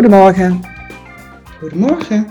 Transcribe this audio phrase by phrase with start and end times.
[0.00, 0.60] Goedemorgen.
[1.58, 2.26] Goedemorgen.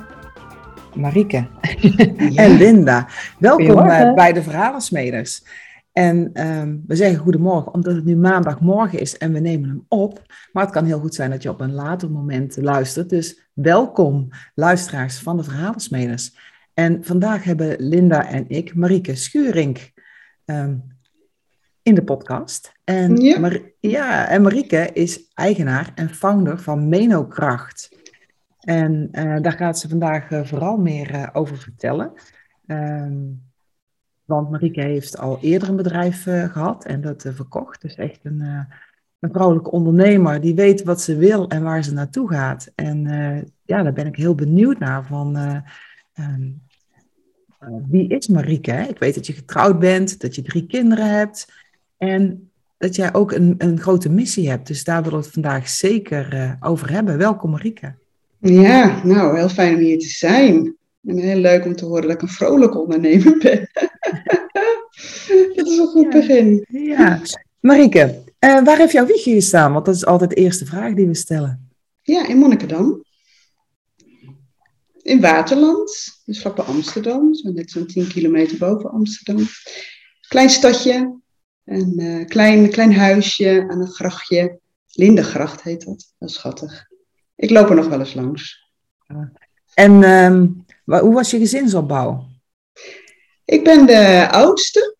[0.95, 1.47] Marike
[2.35, 3.07] en Linda.
[3.39, 5.43] Welkom uh, bij de Verhalensmeders.
[5.91, 10.21] En ehm, we zeggen goedemorgen omdat het nu maandagmorgen is en we nemen hem op.
[10.51, 13.09] Maar het kan heel goed zijn dat je op een later moment luistert.
[13.09, 16.35] Dus welkom luisteraars van de Verhalensmeders.
[16.73, 19.93] En vandaag hebben Linda en ik Marike Schuring
[20.45, 20.75] ehm,
[21.81, 22.71] in de podcast.
[22.89, 23.51] En, ja.
[23.79, 27.89] ja, en Marieke is eigenaar en founder van Menokracht.
[28.59, 32.11] En uh, daar gaat ze vandaag uh, vooral meer uh, over vertellen.
[32.67, 33.41] Um,
[34.25, 37.81] want Marieke heeft al eerder een bedrijf gehad en dat verkocht.
[37.81, 38.41] Dus echt een,
[39.19, 42.71] een vrouwelijke ondernemer die weet wat ze wil en waar ze naartoe gaat.
[42.75, 43.03] En
[43.65, 45.37] ja, daar ben ik heel benieuwd naar van...
[46.19, 46.61] Um,
[47.89, 48.85] wie is Marieke?
[48.89, 51.51] Ik weet dat je getrouwd bent, dat je drie kinderen hebt.
[51.97, 52.48] En
[52.79, 54.67] dat jij ook een, een grote missie hebt.
[54.67, 57.17] Dus daar willen we het vandaag zeker uh, over hebben.
[57.17, 57.95] Welkom Marieke.
[58.39, 60.75] Ja, nou, heel fijn om hier te zijn.
[61.05, 63.69] En heel leuk om te horen dat ik een vrolijke ondernemer ben.
[65.55, 66.19] dat is een goed ja.
[66.19, 66.65] begin.
[66.69, 67.21] Ja,
[67.59, 69.73] Marieke, uh, waar heeft jouw wiegje gestaan?
[69.73, 71.69] Want dat is altijd de eerste vraag die we stellen.
[72.01, 73.03] Ja, in Monnikendam.
[75.01, 77.33] In Waterland, dus vlakbij Amsterdam.
[77.33, 79.45] Zo net zo'n 10 kilometer boven Amsterdam.
[80.27, 81.18] Klein stadje,
[81.69, 84.59] een uh, klein, klein huisje aan een grachtje.
[84.87, 86.13] Lindegracht heet dat.
[86.19, 86.87] Dat is schattig.
[87.35, 88.71] Ik loop er nog wel eens langs.
[89.73, 92.27] En um, hoe was je gezinsopbouw?
[93.45, 94.95] Ik ben de oudste.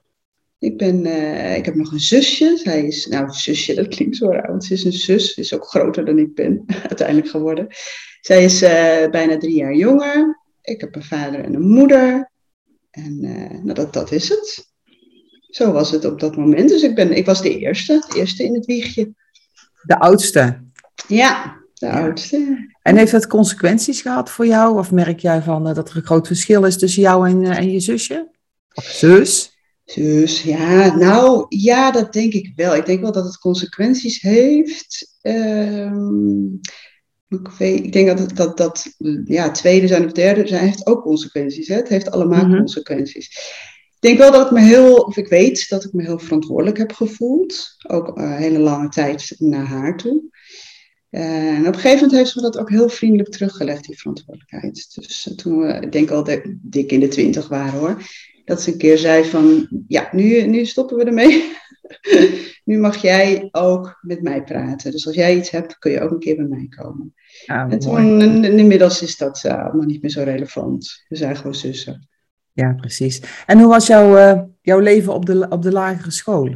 [0.59, 2.57] Ik, ben, uh, ik heb nog een zusje.
[2.57, 4.63] Zij is, nou, zusje, dat klinkt zo oud.
[4.63, 5.33] Ze is een zus.
[5.33, 7.67] Ze is ook groter dan ik ben, uiteindelijk geworden.
[8.21, 10.39] Zij is uh, bijna drie jaar jonger.
[10.61, 12.31] Ik heb een vader en een moeder.
[12.91, 13.19] En
[13.63, 14.68] nou, dat, dat is het.
[15.49, 16.69] Zo was het op dat moment.
[16.69, 19.13] Dus ik, ben, ik was de eerste, de eerste in het wiegje.
[19.81, 20.63] De oudste?
[21.07, 22.01] Ja, de ja.
[22.01, 22.67] oudste.
[22.81, 24.77] En heeft dat consequenties gehad voor jou?
[24.77, 27.57] Of merk jij van, uh, dat er een groot verschil is tussen jou en, uh,
[27.57, 28.31] en je zusje?
[28.73, 29.57] Of zus?
[29.85, 32.75] Zus, ja, nou ja, dat denk ik wel.
[32.75, 35.17] Ik denk wel dat het consequenties heeft.
[35.21, 36.59] Um,
[37.27, 38.95] ik, weet, ik denk dat, het, dat, dat
[39.25, 41.67] ja, tweede zijn of derde zijn, heeft ook consequenties.
[41.67, 41.75] Hè?
[41.75, 42.57] Het heeft allemaal mm -hmm.
[42.57, 43.39] consequenties.
[43.99, 46.77] Ik denk wel dat ik me heel, of ik weet dat ik me heel verantwoordelijk
[46.77, 47.75] heb gevoeld.
[47.87, 50.23] Ook een uh, hele lange tijd naar haar toe.
[51.11, 53.97] Uh, en op een gegeven moment heeft ze me dat ook heel vriendelijk teruggelegd, die
[53.97, 54.91] verantwoordelijkheid.
[54.95, 56.27] Dus uh, toen we, ik denk al
[56.61, 58.01] dik in de twintig waren hoor,
[58.45, 61.51] dat ze een keer zei van, ja, nu, nu stoppen we ermee.
[62.63, 64.91] nu mag jij ook met mij praten.
[64.91, 67.13] Dus als jij iets hebt, kun je ook een keer bij mij komen.
[67.45, 71.03] Ah, en toen, en, inmiddels is dat allemaal niet meer zo relevant.
[71.07, 72.09] We zijn gewoon zussen.
[72.59, 73.21] Ja, precies.
[73.45, 76.55] En hoe was jouw, uh, jouw leven op de, op de lagere school?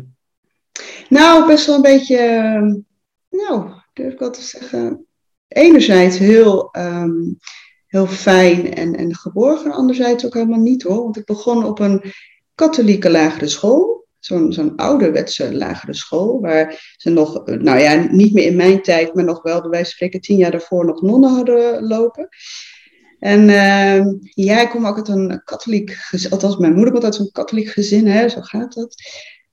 [1.09, 2.73] Nou, best wel een beetje, uh,
[3.41, 5.05] nou, durf ik wel te zeggen,
[5.47, 7.37] enerzijds heel, um,
[7.87, 11.03] heel fijn en, en geborgen, anderzijds ook helemaal niet hoor.
[11.03, 12.01] Want ik begon op een
[12.55, 18.45] katholieke lagere school, zo'n zo'n ouderwetse lagere school, waar ze nog, nou ja, niet meer
[18.45, 21.29] in mijn tijd, maar nog wel, bij wijze van spreken, tien jaar daarvoor nog nonnen
[21.29, 22.29] hadden lopen.
[23.23, 24.05] En uh,
[24.45, 27.67] ja, ik kom ook uit een katholiek gezin, althans mijn moeder komt uit zo'n katholiek
[27.67, 28.95] gezin, hè, zo gaat dat.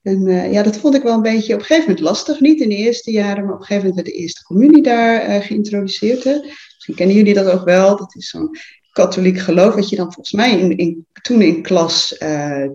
[0.01, 2.39] En uh, ja, dat vond ik wel een beetje op een gegeven moment lastig.
[2.39, 5.29] Niet in de eerste jaren, maar op een gegeven moment werd de eerste communie daar
[5.29, 6.23] uh, geïntroduceerd.
[6.23, 6.33] Hè.
[6.73, 7.97] Misschien kennen jullie dat ook wel.
[7.97, 8.57] Dat is zo'n
[8.91, 12.15] katholiek geloof, wat je dan volgens mij in, in, toen in klas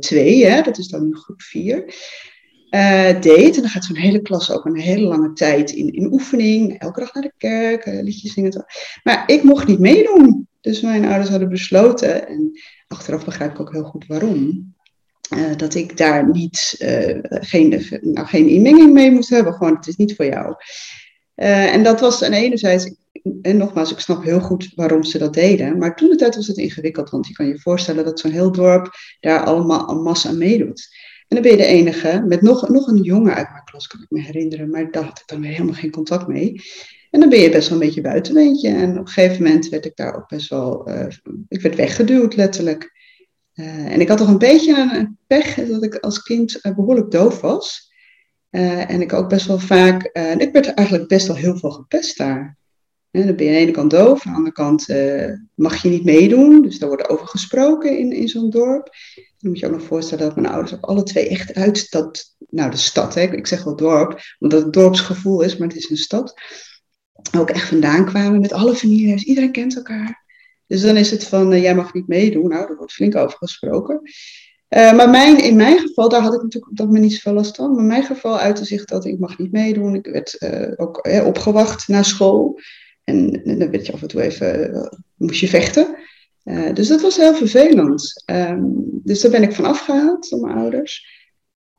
[0.01, 1.95] 2, uh, dat is dan in groep 4,
[3.21, 3.57] deed.
[3.57, 6.79] En dan gaat zo'n hele klas ook een hele lange tijd in, in oefening.
[6.79, 8.65] Elke dag naar de kerk, liedjes zingen.
[9.03, 10.47] Maar ik mocht niet meedoen.
[10.67, 14.75] Dus mijn ouders hadden besloten, en achteraf begrijp ik ook heel goed waarom,
[15.35, 19.53] uh, dat ik daar niet, uh, geen, nou, geen inmenging mee moest hebben.
[19.53, 20.55] Gewoon, het is niet voor jou.
[21.37, 22.95] Uh, en dat was aan enerzijds,
[23.43, 25.79] en nogmaals, ik snap heel goed waarom ze dat deden.
[25.79, 28.53] Maar toen de tijd was het ingewikkeld, want je kan je voorstellen dat zo'n heel
[28.53, 30.89] dorp daar allemaal massa aan meedoet.
[31.29, 34.03] En dan ben je de enige, met nog, nog een jongen uit mijn klas, kan
[34.03, 36.61] ik me herinneren, maar daar had ik dan weer helemaal geen contact mee.
[37.11, 38.69] En dan ben je best wel een beetje buitenbeentje.
[38.69, 41.07] En op een gegeven moment werd ik daar ook best wel, uh,
[41.49, 42.95] ik werd weggeduwd letterlijk.
[43.55, 47.11] Uh, en ik had toch een beetje een pech dat ik als kind uh, behoorlijk
[47.11, 47.95] doof was.
[48.51, 50.05] en ik ook best wel vaak,
[50.39, 52.57] ik werd eigenlijk best wel heel veel gepest daar.
[53.11, 54.87] En dan ben je aan de ene kant doof, aan de andere kant
[55.55, 56.63] mag je niet meedoen.
[56.63, 58.95] Dus daar wordt over gesproken in, in zo'n dorp.
[59.15, 62.37] Dan moet je ook nog voorstellen dat mijn ouders ook alle twee echt uit dat,
[62.49, 63.23] nou de stad, hè?
[63.23, 66.35] ik zeg wel dorp, omdat het dorpsgevoel is, maar het is een stad
[67.39, 69.25] ook echt vandaan kwamen met alle families.
[69.25, 70.25] Iedereen kent elkaar.
[70.67, 72.49] Dus dan is het van, uh, jij mag niet meedoen.
[72.49, 74.01] Nou, daar wordt flink over gesproken.
[74.69, 77.33] Uh, maar mijn, in mijn geval, daar had ik natuurlijk op dat moment niet zoveel
[77.33, 77.71] last van.
[77.71, 79.95] Maar in mijn geval uitte zich dat ik mag niet meedoen.
[79.95, 82.61] Ik werd uh, ook opgewacht naar school.
[83.05, 85.97] en, en, dan werd je af en toe even, moest je vechten.
[86.75, 88.23] dus dat was heel vervelend.
[88.25, 88.63] Ehm,
[89.05, 91.16] dus daar ben ik van afgehaald door mijn ouders.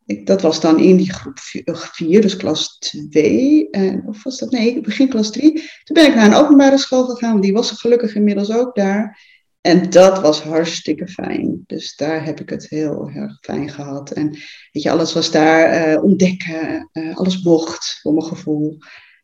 [0.07, 3.69] Ik, dat was dan in die groep 4, dus klas 2.
[4.05, 4.51] of was dat?
[4.51, 5.53] Nee, begin klas 3.
[5.53, 7.41] Toen ben ik naar een openbare school gegaan.
[7.41, 9.19] Die was gelukkig inmiddels ook daar.
[9.61, 11.63] En dat was hartstikke fijn.
[11.65, 14.11] Dus daar heb ik het heel erg fijn gehad.
[14.11, 14.29] En
[14.71, 16.89] weet je, alles was daar uh, ontdekken.
[16.93, 18.77] Uh, alles mocht, voor mijn gevoel.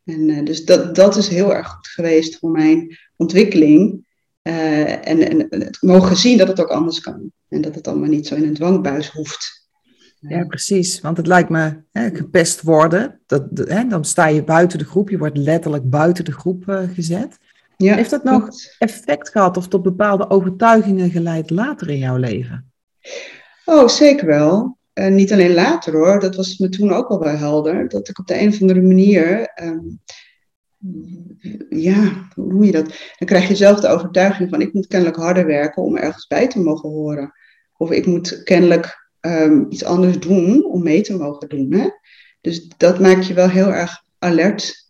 [0.03, 4.05] En dus dat, dat is heel erg goed geweest voor mijn ontwikkeling.
[4.41, 7.31] en, en het mogen zien dat het ook anders kan.
[7.49, 9.62] En dat het allemaal niet zo in een dwangbuis hoeft.
[10.27, 11.01] Ja, precies.
[11.01, 13.19] Want het lijkt me hè, gepest worden.
[13.25, 15.09] Dat, hè, dan sta je buiten de groep.
[15.09, 17.37] Je wordt letterlijk buiten de groep gezet.
[17.77, 18.49] Ja, Heeft dat nog
[18.79, 22.71] effect gehad of tot bepaalde overtuigingen geleid later in jouw leven?
[23.65, 24.77] Oh, zeker wel.
[24.93, 27.89] Uh, niet alleen later hoor, dat was me toen ook al wel helder.
[27.89, 29.79] Dat ik op de een of andere manier, ehm,
[31.69, 32.85] ja, hoe noem je dat?
[33.17, 36.47] Dan krijg je zelf de overtuiging van ik moet kennelijk harder werken om ergens bij
[36.47, 37.33] te mogen horen.
[37.77, 41.73] Of ik moet kennelijk um, iets anders doen om mee te mogen doen.
[41.73, 41.89] Hè?
[42.41, 44.83] Dus dat maakt je wel heel erg alert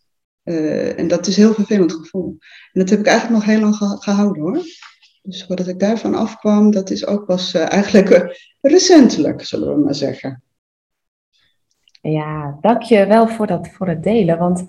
[0.44, 2.36] uh, en dat is een heel vervelend gevoel.
[2.72, 4.62] En dat heb ik eigenlijk nog heel lang gehouden hoor.
[5.22, 9.80] Dus voordat ik daarvan afkwam, dat is ook pas uh, eigenlijk uh, recentelijk, zullen we
[9.80, 10.42] maar zeggen.
[12.00, 14.38] Ja, dank je wel voor, dat, voor het delen.
[14.38, 14.60] Want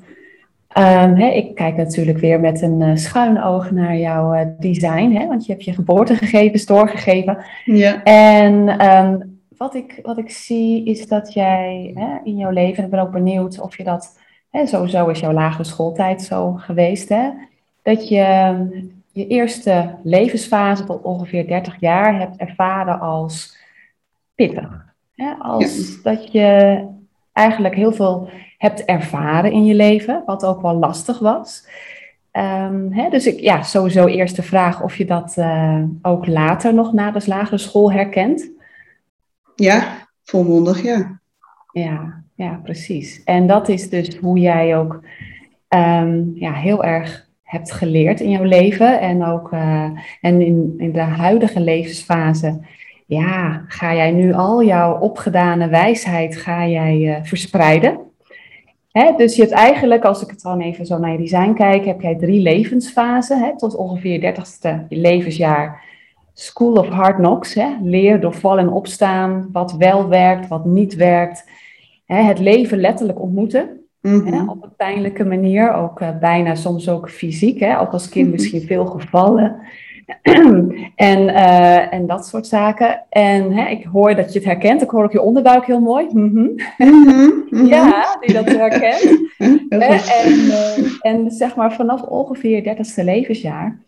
[0.77, 5.11] um, hè, ik kijk natuurlijk weer met een schuin oog naar jouw design.
[5.11, 7.45] Hè, want je hebt je geboortegegevens doorgegeven.
[7.65, 8.03] Ja.
[8.03, 12.84] En um, wat, ik, wat ik zie is dat jij hè, in jouw leven, en
[12.84, 14.19] ik ben ook benieuwd of je dat
[14.52, 17.30] en sowieso is jouw lagere schooltijd zo geweest, hè?
[17.84, 18.56] dat je
[19.12, 23.57] je eerste levensfase tot ongeveer 30 jaar hebt ervaren als
[24.36, 24.86] pittig.
[25.16, 25.34] Hè?
[25.40, 26.80] Als dat je
[27.34, 31.68] eigenlijk heel veel hebt ervaren in je leven, wat ook wel lastig was.
[32.31, 36.74] Um, hè, dus ik, ja, sowieso eerst de vraag of je dat uh, ook later
[36.74, 38.50] nog na de lagere school herkent.
[39.56, 41.19] Ja, volmondig, ja.
[41.72, 43.24] Ja, ja, precies.
[43.24, 45.04] En dat is dus hoe jij ook
[45.69, 49.00] um, ja, heel erg hebt geleerd in jouw leven.
[49.00, 49.90] En ook uh,
[50.22, 52.60] en in, in de huidige levensfase,
[53.06, 58.00] ja, ga jij nu al jouw opgedane wijsheid ga jij, uh, verspreiden.
[59.18, 62.02] Dus je hebt eigenlijk, als ik het dan even zo naar je design kijk, heb
[62.02, 63.40] jij drie levensfasen.
[63.40, 65.84] Hè, tot ongeveer je dertigste levensjaar.
[66.35, 67.53] School of Hard Knocks.
[67.53, 69.49] Hè, leer door vallen en opstaan.
[69.51, 71.45] Wat wel werkt, wat niet werkt
[72.05, 73.79] hè, het leven letterlijk ontmoeten.
[74.01, 74.49] hè, mhm.
[74.49, 78.61] op een pijnlijke manier, ook uh, bijna soms ook fysiek, hè, ook als kind misschien
[78.61, 79.55] veel gevallen.
[80.95, 83.03] en, uh, en dat soort zaken.
[83.09, 84.81] En hè, ik hoor dat je het herkent.
[84.81, 86.07] Ik hoor ook je onderbuik heel mooi.
[86.11, 86.53] Mm -hmm.
[87.67, 89.31] Ja, die dat herkent.
[89.69, 93.79] en, uh, en zeg maar vanaf ongeveer je dertigste levensjaar.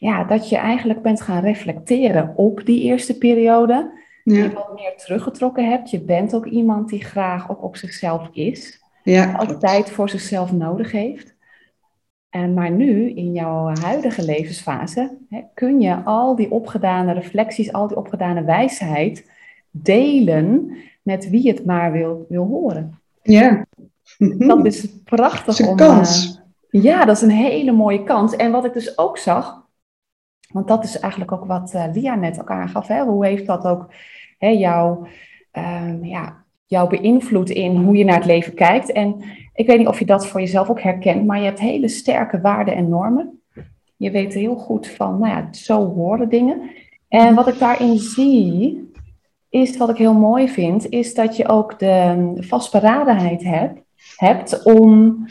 [0.00, 3.90] Ja, dat je eigenlijk bent gaan reflecteren op die eerste periode
[4.24, 4.42] ja.
[4.42, 5.90] je wat meer teruggetrokken hebt.
[5.90, 8.82] Je bent ook iemand die graag ook op zichzelf is.
[9.02, 11.34] Ja, ook tijd voor zichzelf nodig heeft.
[12.30, 17.88] En maar nu, in jouw huidige levensfase, hè, kun je al die opgedane reflecties, al
[17.88, 19.30] die opgedane wijsheid
[19.70, 22.98] delen met wie het maar wil, wil horen.
[23.22, 23.66] Ja.
[24.18, 25.44] Dat is prachtig.
[25.44, 26.40] Dat is een kans.
[26.70, 28.36] Uh, ja, dat is een hele mooie kans.
[28.36, 29.59] En wat ik dus ook zag,
[30.52, 32.86] want dat is eigenlijk ook wat uh, Lia net ook aangaf.
[32.86, 33.02] Hè?
[33.04, 33.92] Hoe heeft dat ook
[34.38, 35.06] hè, jou,
[35.52, 38.92] um, ja, jou beïnvloed in hoe je naar het leven kijkt?
[38.92, 39.22] En
[39.54, 42.40] ik weet niet of je dat voor jezelf ook herkent, maar je hebt hele sterke
[42.40, 43.40] waarden en normen.
[43.96, 46.70] Je weet heel goed van, nou ja, zo horen dingen.
[47.08, 48.90] En wat ik daarin zie,
[49.48, 53.80] is wat ik heel mooi vind, is dat je ook de vastberadenheid hebt,
[54.16, 55.26] hebt om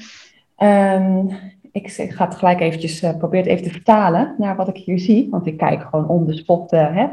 [0.58, 1.30] um,
[1.72, 5.00] ik, ga het gelijk eventjes, uh, probeer het even te vertalen naar wat ik hier
[5.00, 7.08] zie, want ik kijk gewoon om de spot, uh, hè,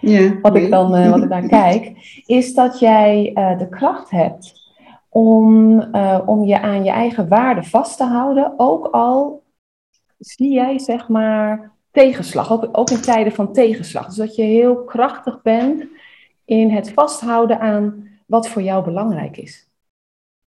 [0.00, 1.92] ja, wat, ik dan, uh, wat ik daar kijk,
[2.26, 4.52] is dat jij de kracht hebt
[5.08, 5.80] om,
[6.26, 9.42] om je aan je eigen waarde vast te houden, ook al
[10.18, 14.06] zie jij zeg maar tegenslag, ook, ook in tijden van tegenslag.
[14.06, 15.84] Dus dat je heel krachtig bent
[16.44, 19.65] in het vasthouden aan wat voor jou belangrijk is.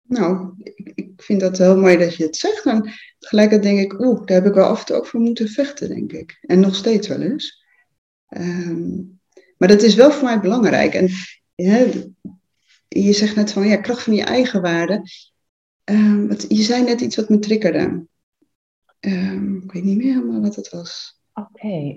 [0.08, 2.64] Nou, ik, ik, vind dat heel mooi dat je het zegt.
[2.64, 5.48] En tegelijkertijd denk ik, oeh, daar heb ik wel af en toe ook voor moeten
[5.48, 6.38] vechten, denk ik.
[6.40, 7.64] En nog steeds wel eens.
[8.28, 8.96] Ehm,
[9.56, 10.94] maar dat is wel voor mij belangrijk.
[10.94, 11.08] En
[12.88, 15.02] je zegt net van, ja, kracht van je eigen waarde.
[15.84, 18.06] Um, je zei net iets wat me triggerde.
[19.00, 21.20] Um, ik weet niet meer helemaal wat het was.
[21.34, 21.96] Oké,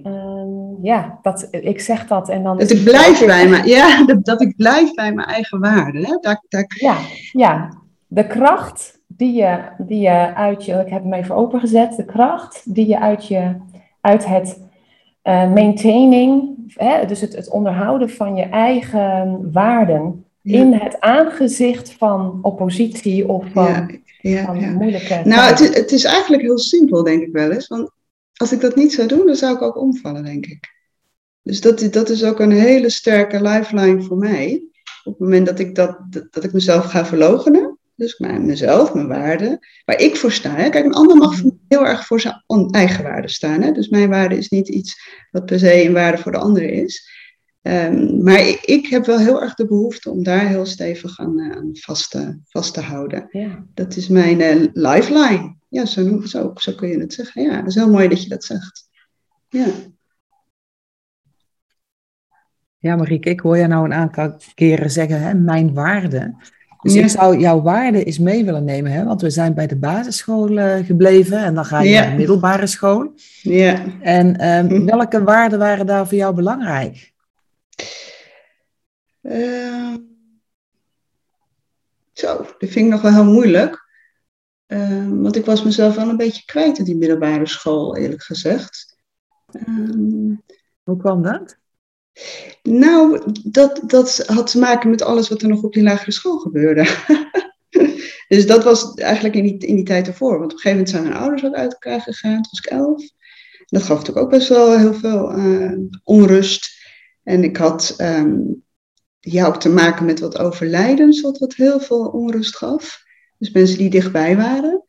[0.82, 2.58] ja, dat, ik zeg dat en dan...
[2.58, 6.00] Dat ik blijf bij me, ja, dat, dat ik blijf bij mijn eigen waarde.
[6.00, 6.18] Hè?
[6.22, 6.66] Dat, dat...
[6.68, 6.98] Ja,
[7.32, 7.81] ja,
[8.14, 12.76] de kracht die je, die je uit je, ik heb hem even opengezet, de kracht
[12.76, 13.56] die je uit, je,
[14.02, 14.60] uit het
[15.24, 22.40] uh, maintaining, hè, dus het, het onderhouden van je eigen waarden in het aangezicht van
[22.42, 25.22] oppositie of van, ja, van moeilijke.
[25.24, 27.68] Nou, het is, het is eigenlijk heel simpel, denk ik wel eens.
[27.68, 27.92] Want
[28.34, 30.70] als ik dat niet zou doen, dan zou ik ook omvallen, denk ik.
[31.42, 34.64] Dus dat, dat is ook een hele sterke lifeline voor mij.
[35.04, 35.98] Op het moment dat ik, dat,
[36.32, 37.71] dat ik mezelf ga verlogenen,
[38.02, 40.56] dus mijn, mezelf, mijn waarden, waar ik voor sta.
[40.56, 40.70] Hè.
[40.70, 41.50] Kijk, een ander mag mhm.
[41.68, 43.62] heel erg voor zijn eigen waarde staan.
[43.62, 43.72] Hè.
[43.72, 47.10] Dus mijn waarde is niet iets wat per se een waarde voor de ander is.
[47.62, 51.40] Ehm, maar ik, ik, heb wel heel erg de behoefte om daar heel stevig aan,
[51.40, 53.28] uh, vast, te, vast te houden.
[53.32, 53.66] Ja.
[53.74, 55.56] Dat is mijn uh, lifeline.
[55.68, 57.44] Ja, zo, zo, zo kun je het zeggen.
[57.44, 58.90] Ja, dat is heel mooi dat je dat zegt.
[59.50, 59.68] Ja.
[62.78, 66.36] Ja, Marieke, ik hoor je nou een aantal keren zeggen, hè, mijn waarde.
[66.82, 69.04] Dus ik zou jouw waarde eens mee willen nemen, hè?
[69.04, 72.68] want we zijn bij de basisschool uh, gebleven en dan ga je naar de middelbare
[72.68, 73.14] school.
[73.42, 73.86] Ja.
[74.02, 77.14] En um, welke waarden waren daar voor jou belangrijk?
[79.22, 79.96] Uh,
[82.14, 83.90] zo, dat vind ik nog wel heel moeilijk.
[84.68, 88.98] Uh, want ik was mezelf wel een beetje kwijt in die middelbare school, eerlijk gezegd.
[90.84, 91.58] Hoe kwam dat?
[92.64, 96.38] Nou, dat, dat had te maken met alles wat er nog op die lagere school
[96.38, 96.88] gebeurde.
[98.28, 100.40] dus dat was eigenlijk in die, in die tijd ervoor.
[100.40, 102.42] Want op een gegeven moment zijn mijn ouders ook uit elkaar gegaan.
[102.42, 103.04] Toen was ik elf.
[103.66, 106.80] Dat gaf natuurlijk ook best wel heel veel uh, onrust.
[107.24, 108.64] En ik had um,
[109.44, 113.04] ook te maken met wat overlijdens, wat, wat heel veel onrust gaf.
[113.38, 114.84] Dus mensen die dichtbij waren.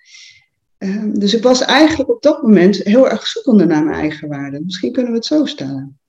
[0.79, 4.61] Um, dus ik was eigenlijk op dat moment heel erg zoekende naar mijn eigen waarde.
[4.65, 6.01] Misschien kunnen we het zo stellen.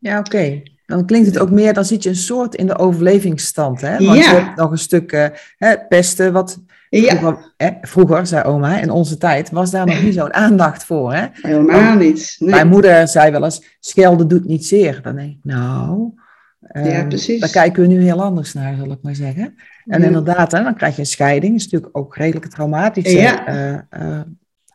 [0.00, 0.62] Ja, oké.
[0.86, 3.80] Dan klinkt het ook meer, dan zit je een soort in de overlevingsstand.
[3.80, 3.90] Hè?
[4.04, 4.30] Want ja.
[4.30, 5.26] je hebt nog een stuk uh,
[5.56, 10.14] hè, pesten, wat vroeger, hè, vroeger, zei oma, in onze tijd was daar nog niet
[10.14, 11.12] zo'n aandacht voor.
[11.12, 11.26] Hè?
[11.32, 12.36] Helemaal niet.
[12.38, 12.50] Nee.
[12.50, 15.02] Mijn moeder zei wel eens, schelden doet niet zeer.
[15.02, 16.12] Dan denk ik, nou,
[16.72, 17.40] um, ja, precies.
[17.40, 19.54] daar kijken we nu heel anders naar, zal ik maar zeggen.
[19.86, 21.52] En inderdaad, hè, dan krijg je een scheiding.
[21.52, 23.14] Dat is natuurlijk ook redelijk traumatisch.
[23.14, 24.20] Uh, uh,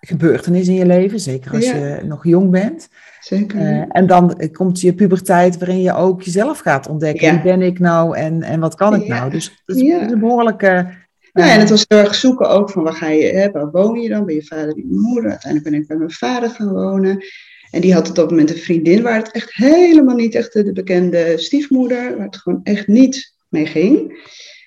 [0.06, 2.88] gebeurtenis in je leven, zeker als je nog jong bent.
[3.20, 3.60] Zeker.
[3.60, 7.32] Uh, en dan komt je puberteit waarin je ook jezelf gaat ontdekken.
[7.32, 9.32] Wie ben ik nou en, en wat kan ik nou?
[9.32, 10.88] Dus dat is, een behoorlijke...
[11.34, 14.00] ja, en het was heel erg zoeken ook van waar ga je, hè, waar woon
[14.00, 14.26] je dan?
[14.26, 15.30] Ben je vader, bij je moeder?
[15.30, 17.24] Uiteindelijk ben ik bij mijn vader gaan wonen.
[17.72, 20.72] En die had op dat moment een vriendin waar het echt helemaal niet echt de
[20.72, 24.24] bekende stiefmoeder, waar het gewoon echt niet mee ging.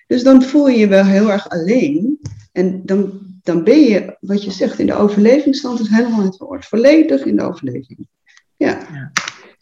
[0.06, 2.18] Dus dan voel je je wel heel erg alleen.
[2.52, 3.12] En dan
[3.48, 6.66] dan ben je, wat je zegt, in de overlevingsstand is helemaal het woord.
[6.66, 8.08] Volledig in de overleving.
[8.56, 8.68] Ja.
[8.92, 9.10] ja.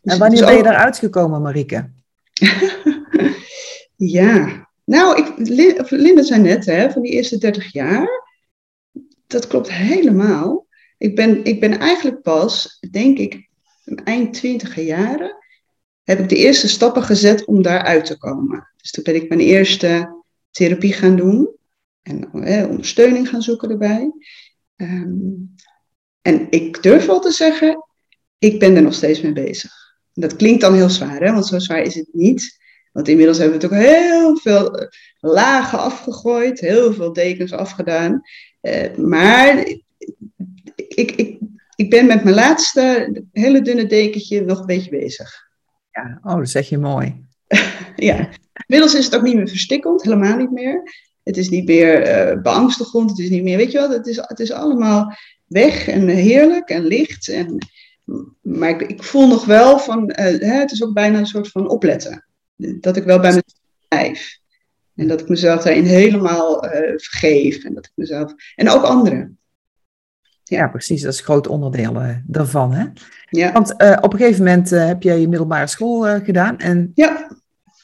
[0.02, 1.90] Dus en wanneer ben je eruit gekomen, Marieke?
[4.18, 5.32] ja, nou, ik,
[5.90, 8.08] Linda zei net, hè, van die eerste 30 jaar.
[9.26, 10.66] Dat klopt helemaal.
[10.98, 13.48] Ik ben, ik ben eigenlijk pas, denk ik,
[14.04, 15.36] eind twintiger jaren,
[16.02, 18.72] heb ik de eerste stappen gezet om daaruit te komen.
[18.76, 21.55] Dus toen ben ik mijn eerste therapie gaan doen
[22.06, 24.12] en ondersteuning gaan zoeken erbij.
[24.76, 25.18] Ehm,
[26.22, 27.86] en ik durf wel te zeggen,
[28.38, 29.72] ik ben er nog steeds mee bezig.
[30.12, 31.32] Dat klinkt dan heel zwaar, hè?
[31.32, 32.64] want zo zwaar is het niet.
[32.92, 34.86] Want inmiddels hebben we natuurlijk heel veel eh,
[35.20, 38.20] lagen afgegooid, heel veel dekens afgedaan.
[38.62, 39.58] Uh, maar
[40.74, 41.38] ik, ik,
[41.76, 45.48] ik ben met mijn laatste hele dunne dekentje nog een beetje bezig.
[45.90, 47.24] Ja, oh, dat zeg je mooi.
[47.96, 48.28] ja,
[48.66, 50.82] inmiddels is het ook niet meer verstikkeld, helemaal niet meer.
[51.26, 54.16] Het is niet meer uh, beangstigend, het is niet meer, weet je wel, het is,
[54.16, 55.16] het is allemaal
[55.46, 57.28] weg en heerlijk en licht.
[57.28, 57.58] En,
[58.40, 61.48] maar ik, ik voel nog wel van, uh, hè, het is ook bijna een soort
[61.48, 62.26] van opletten.
[62.56, 64.38] Dat ik wel bij mezelf blijf.
[64.94, 67.64] En dat ik mezelf daarin helemaal uh, vergeef.
[67.64, 68.34] En dat ik mezelf.
[68.54, 69.38] En ook anderen.
[70.42, 71.02] Ja, precies.
[71.02, 72.72] Dat is een groot onderdeel uh, daarvan.
[72.72, 72.84] Hè?
[73.30, 73.52] Ja.
[73.52, 76.58] Want uh, op een gegeven moment heb jij je middelbare school gedaan.
[76.58, 77.36] En ja.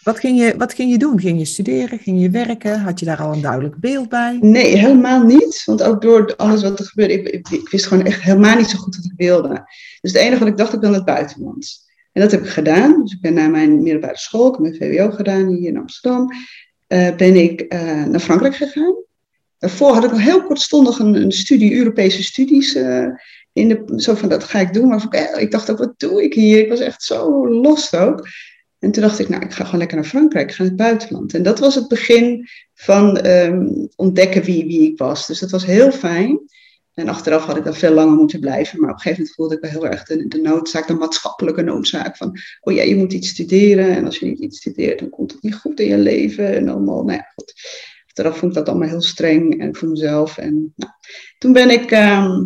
[0.02, 1.20] Wat ging, je, wat ging je doen?
[1.20, 1.98] Ging je studeren?
[1.98, 2.80] Ging je werken?
[2.80, 4.38] Had je daar al een duidelijk beeld bij?
[4.40, 5.62] Nee, helemaal niet.
[5.64, 8.96] Want ook door alles wat er gebeurde, ik, wist gewoon echt helemaal niet zo goed
[8.96, 9.70] wat ik wilde.
[10.00, 11.90] Dus het enige wat ik dacht, ik wil het buitenland.
[12.12, 13.02] En dat heb ik gedaan.
[13.02, 16.30] Dus ik ben naar mijn middelbare school, ik heb mijn VWO gedaan hier in Amsterdam.
[16.88, 18.94] Uh, ben ik uh, naar Frankrijk gegaan.
[19.58, 22.74] Daarvoor had ik nog heel kortstondig een, een studie, Europese studies.
[22.76, 23.06] Uh,
[23.52, 24.88] in de, zo van, dat ga ik doen.
[24.88, 26.58] Maar ik dacht ook, wat doe ik hier?
[26.58, 28.28] Ik was echt zo lost ook.
[28.82, 30.80] En toen dacht ik, nou, ik ga gewoon lekker naar Frankrijk, ik ga naar het
[30.80, 31.34] buitenland.
[31.34, 35.26] En dat was het begin van um, ontdekken wie, wie ik was.
[35.26, 36.40] Dus dat was heel fijn.
[36.94, 38.80] En achteraf had ik dan veel langer moeten blijven.
[38.80, 41.62] Maar op een gegeven moment voelde ik wel heel erg de, de noodzaak, de maatschappelijke
[41.62, 42.16] noodzaak.
[42.16, 43.96] Van, oh ja, je moet iets studeren.
[43.96, 46.54] En als je niet iets studeert, dan komt het niet goed in je leven.
[46.54, 47.54] En allemaal, nou ja, goed.
[48.06, 50.38] Achteraf vond ik dat allemaal heel streng en voor mezelf.
[50.38, 50.92] En nou,
[51.38, 52.44] toen ben ik, ehm,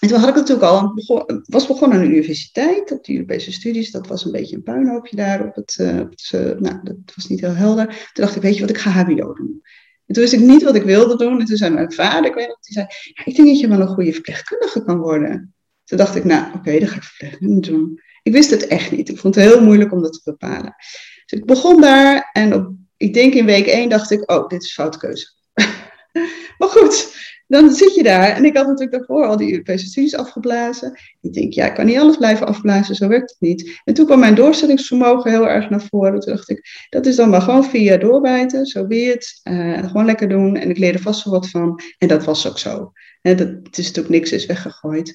[0.00, 3.52] en toen had ik natuurlijk al, begon, was begonnen aan de universiteit, op de Europese
[3.52, 3.90] studies.
[3.90, 7.40] Dat was een beetje een puinhoopje daar op het, op het nou, dat was niet
[7.40, 7.86] heel helder.
[7.86, 9.62] Toen dacht ik, weet je wat, ik ga HBO doen.
[10.06, 11.40] En toen wist ik niet wat ik wilde doen.
[11.40, 12.86] En toen zei mijn vader, ik weet nog, die zei,
[13.24, 15.54] ik denk dat je wel een goede verpleegkundige kan worden.
[15.84, 18.00] Toen dacht ik, nou oké, dan ga ik verpleegkundige doen.
[18.22, 19.08] Ik wist het echt niet.
[19.08, 20.74] Ik vond het heel moeilijk om dat te bepalen.
[21.26, 24.62] Dus ik begon daar en op, ik denk in week één dacht ik, oh, dit
[24.62, 25.26] is foute keuze.
[26.58, 27.14] maar goed,
[27.46, 28.28] dan zit je daar.
[28.28, 30.98] En ik had natuurlijk daarvoor al die Europese studies afgeblazen.
[31.20, 33.80] Ik denk, ja, ik kan niet alles blijven afblazen, zo werkt het niet.
[33.84, 36.20] En toen kwam mijn doorzettingsvermogen heel erg naar voren.
[36.20, 39.40] Toen dacht ik, dat is dan maar gewoon vier jaar doorbijten, zo so het.
[39.44, 40.56] Uh, gewoon lekker doen.
[40.56, 41.80] En ik leerde vast wel wat van.
[41.98, 42.92] En dat was ook zo.
[43.22, 45.12] dat, het is natuurlijk niks is weggegooid.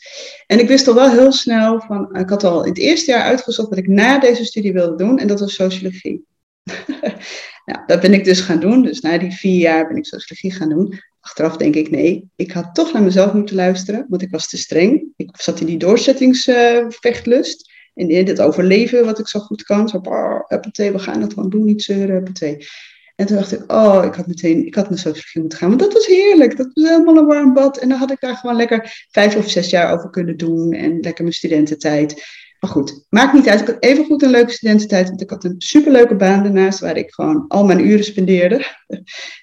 [0.47, 3.23] En ik wist al wel heel snel van, ik had al in het eerste jaar
[3.23, 5.19] uitgezocht wat ik na deze studie wilde doen.
[5.19, 6.23] En dat was sociologie.
[7.65, 8.83] nou, dat ben ik dus gaan doen.
[8.83, 10.99] Dus na die vier jaar ben ik sociologie gaan doen.
[11.21, 14.57] Achteraf denk ik, nee, ik had toch naar mezelf moeten luisteren, want ik was te
[14.57, 15.03] streng.
[15.15, 17.69] Ik zat in die doorzettingsvechtlust.
[17.69, 19.89] Uh, in dit overleven wat ik zo goed kan.
[19.89, 20.01] Zo,
[20.47, 22.65] huppatee, we gaan het gewoon doen, niet zeuren, huppatee.
[23.15, 25.69] En toen dacht ik, oh, ik had meteen, ik had naar sociologie moeten gaan.
[25.69, 26.57] Want dat was heerlijk.
[26.57, 27.77] Dat was helemaal een warm bad.
[27.77, 30.73] En dan had ik daar gewoon lekker vijf of zes jaar over kunnen doen.
[30.73, 32.23] En lekker mijn studententijd.
[32.59, 33.61] Maar goed, maakt niet uit.
[33.61, 36.97] Ik had even goed een leuke studententijd, want ik had een superleuke baan daarnaast waar
[36.97, 38.65] ik gewoon al mijn uren spendeerde.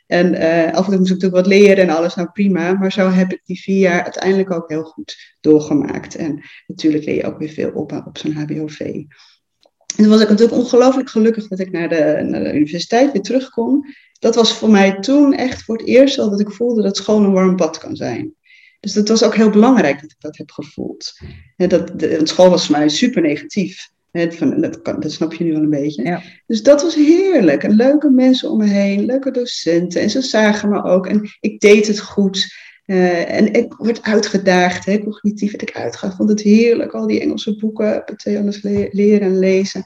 [0.09, 2.73] En uh, af en toe moest ik natuurlijk wat leren en alles, nou prima.
[2.73, 6.17] Maar zo heb ik die vier jaar uiteindelijk ook heel goed doorgemaakt.
[6.17, 8.81] En natuurlijk leer je ook weer veel op op zo'n HBOV.
[8.81, 13.23] En toen was ik natuurlijk ongelooflijk gelukkig dat ik naar de, naar de universiteit weer
[13.23, 13.85] terug kon.
[14.19, 17.23] Dat was voor mij toen echt voor het eerst al dat ik voelde dat school
[17.23, 18.35] een warm bad kan zijn.
[18.81, 21.12] Dus dat was ook heel belangrijk dat ik dat heb gevoeld.
[21.57, 23.88] dat, de, school was voor mij super negatief.
[24.12, 26.03] Van, dat, kan, dat snap je nu wel een beetje.
[26.03, 26.23] Ja.
[26.47, 27.62] Dus dat was heerlijk.
[27.62, 30.00] En leuke mensen om me heen, leuke docenten.
[30.00, 31.07] En ze zagen me ook.
[31.07, 32.56] En ik deed het goed.
[32.87, 36.17] Uh, en ik werd uitgedaagd, hè, cognitief werd ik uitgedaagd.
[36.17, 39.85] vond het heerlijk, al die Engelse boeken, anders le leren en lezen.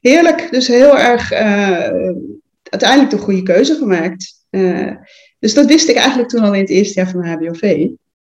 [0.00, 1.90] Heerlijk, dus heel erg uh,
[2.62, 4.46] uiteindelijk de goede keuze gemaakt.
[4.50, 4.90] Uh,
[5.38, 7.88] dus dat wist ik eigenlijk toen al in het eerste jaar van mijn HBOV.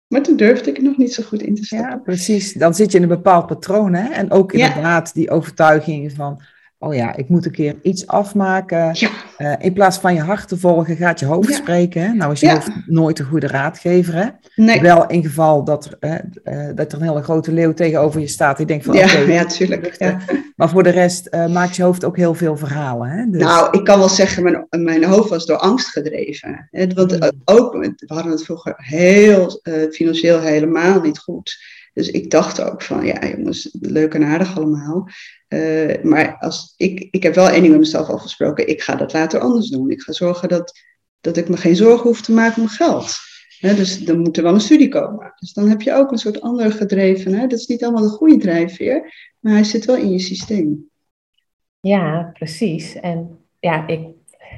[0.07, 1.89] Maar toen durfde ik nog niet zo goed in te stappen.
[1.89, 2.53] Ja, precies.
[2.53, 3.93] Dan zit je in een bepaald patroon.
[3.93, 4.09] Hè?
[4.09, 6.41] En ook inderdaad die overtuiging van
[6.79, 8.89] oh ja, ik moet een keer iets afmaken.
[8.93, 9.09] Ja.
[9.37, 12.01] Uh, in plaats van je hart te volgen, gaat je hoofd spreken.
[12.01, 12.13] Hè?
[12.13, 14.15] Nou is je hoofd nooit een goede raadgever.
[14.15, 14.25] Hè?
[14.55, 14.81] Nee.
[14.81, 16.15] Wel in geval dat, uh,
[16.75, 18.57] dat er een hele grote leeuw tegenover je staat.
[18.57, 19.31] Die denkt van, ja, oké.
[19.31, 20.15] ja, tuurlijk.
[20.55, 23.09] Maar voor de rest maakt je hoofd ook heel veel verhalen.
[23.09, 23.29] Hè?
[23.29, 23.41] Dus...
[23.41, 26.67] Nou, ik kan wel zeggen, mijn, mijn hoofd was door angst gedreven.
[26.71, 26.87] Hè?
[26.87, 27.31] Want mm.
[27.45, 29.61] ook, we hadden het vroeger heel
[29.91, 31.57] financieel helemaal niet goed.
[31.97, 35.09] Dus ik dacht ook van, ja jongens, leuk en aardig allemaal.
[35.49, 38.67] Uh, maar als, ik, ik heb wel één ding met mezelf afgesproken.
[38.67, 39.89] Ik ga dat later anders doen.
[39.89, 40.79] Ik ga zorgen dat,
[41.21, 43.15] dat ik me geen zorgen hoef te maken om geld.
[43.59, 45.33] dus dan moet er wel een studie komen.
[45.39, 47.33] Dus dan heb je ook een soort andere gedreven.
[47.33, 47.47] Hè?
[47.47, 50.89] Dat is niet allemaal de goede drijfveer, maar hij zit wel in je systeem.
[51.79, 52.95] Ja, precies.
[52.95, 54.07] En ja, ik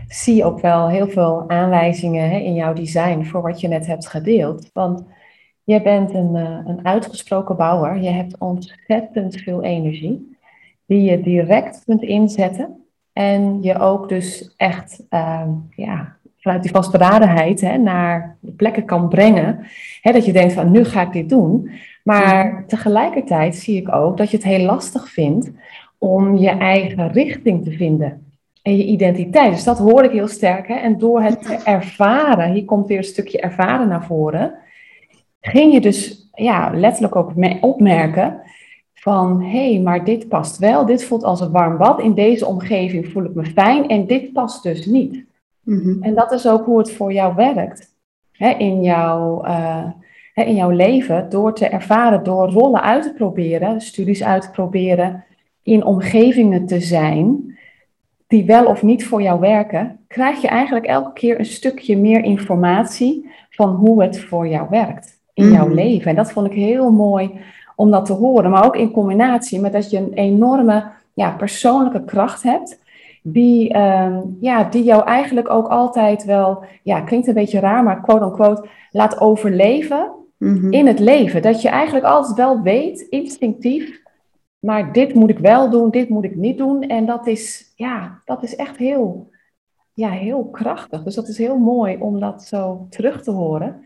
[0.08, 4.69] zie ook wel heel veel aanwijzingen in jouw design voor wat je net hebt gedeeld.
[4.73, 5.04] Want
[5.73, 8.01] je bent een, uh, een uitgesproken bouwer.
[8.01, 10.38] Je hebt ontzettend veel energie
[10.86, 12.86] die je direct kunt inzetten.
[13.13, 19.10] En je ook dus echt uh, ja, vanuit die vastberadenheid hè, naar de plekken kan
[19.10, 19.60] brengen.
[20.01, 21.69] Hè, dat je denkt van nu ga ik dit doen.
[22.03, 25.51] Maar tegelijkertijd zie ik ook dat je het heel lastig vindt
[25.97, 28.34] om je eigen richting te vinden.
[28.62, 29.51] En je identiteit.
[29.51, 30.67] Dus dat hoor ik heel sterk.
[30.67, 30.73] Hè?
[30.73, 34.53] En door het te ervaren, hier komt weer een stukje ervaren naar voren
[35.41, 38.41] ging je dus ja, letterlijk ook opmerken
[38.93, 42.45] van hé, hey, maar dit past wel, dit voelt als een warm bad, in deze
[42.45, 45.25] omgeving voel ik me fijn en dit past dus niet.
[45.63, 46.04] Mhm.
[46.04, 47.95] En dat is ook hoe het voor jou werkt
[48.32, 49.86] hè, in, jouw, uh,
[50.34, 54.52] hè, in jouw leven, door te ervaren, door rollen uit te proberen, studies uit te
[54.52, 55.23] proberen,
[55.63, 57.58] in omgevingen te zijn
[58.28, 62.23] die wel of niet voor jou werken, krijg je eigenlijk elke keer een stukje meer
[62.23, 65.73] informatie van hoe het voor jou werkt in jouw mm.
[65.73, 66.10] leven.
[66.10, 67.39] En dat vond ik heel mooi
[67.75, 68.52] om dat te horen.
[68.52, 72.80] Maar ook in combinatie met dat je een enorme ja, persoonlijke kracht hebt.
[73.23, 78.02] Die, uh, ja, die jou eigenlijk ook altijd wel, ja, klinkt een beetje raar, maar
[78.02, 80.71] quote unquote, laat overleven mhm.
[80.73, 81.41] in het leven.
[81.41, 84.02] Dat je eigenlijk altijd wel weet, instinctief,
[84.60, 86.82] maar dit moet ik wel doen, dit moet ik niet doen.
[86.82, 89.30] En dat is, ja, dat is echt heel,
[89.93, 91.04] ja, heel krachtig.
[91.04, 93.86] Dus dat is heel mooi om dat zo terug te horen.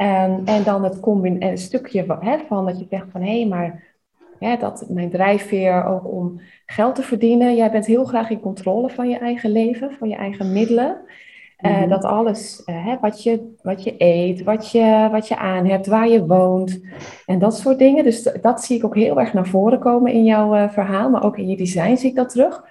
[0.00, 3.48] En, en dan het combin een stukje hè, van dat je zegt van hé, hey,
[3.48, 3.82] maar
[4.38, 7.56] hè, dat mijn drijfveer ook om geld te verdienen.
[7.56, 10.96] Jij bent heel graag in controle van je eigen leven, van je eigen middelen.
[11.60, 15.66] Uh, Dat alles, uh, hè, wat, je, wat je eet, wat je, wat je aan
[15.66, 16.80] hebt, waar je woont
[17.26, 18.04] en dat soort dingen.
[18.04, 21.24] Dus dat zie ik ook heel erg naar voren komen in jouw uh, verhaal, maar
[21.24, 22.64] ook in je design zie ik dat terug.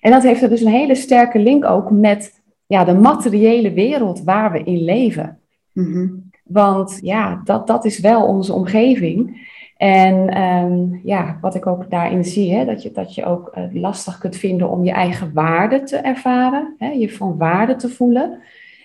[0.00, 4.24] En dat heeft er dus een hele sterke link ook met ja, de materiële wereld
[4.24, 5.38] waar we in leven.
[5.72, 6.32] Mm-hmm.
[6.44, 9.42] Want ja, dat, dat is wel onze omgeving.
[9.76, 13.82] En um, ja, wat ik ook daarin zie, hè, dat, je, dat je ook uh,
[13.82, 18.38] lastig kunt vinden om je eigen waarde te ervaren, hè, je van waarde te voelen.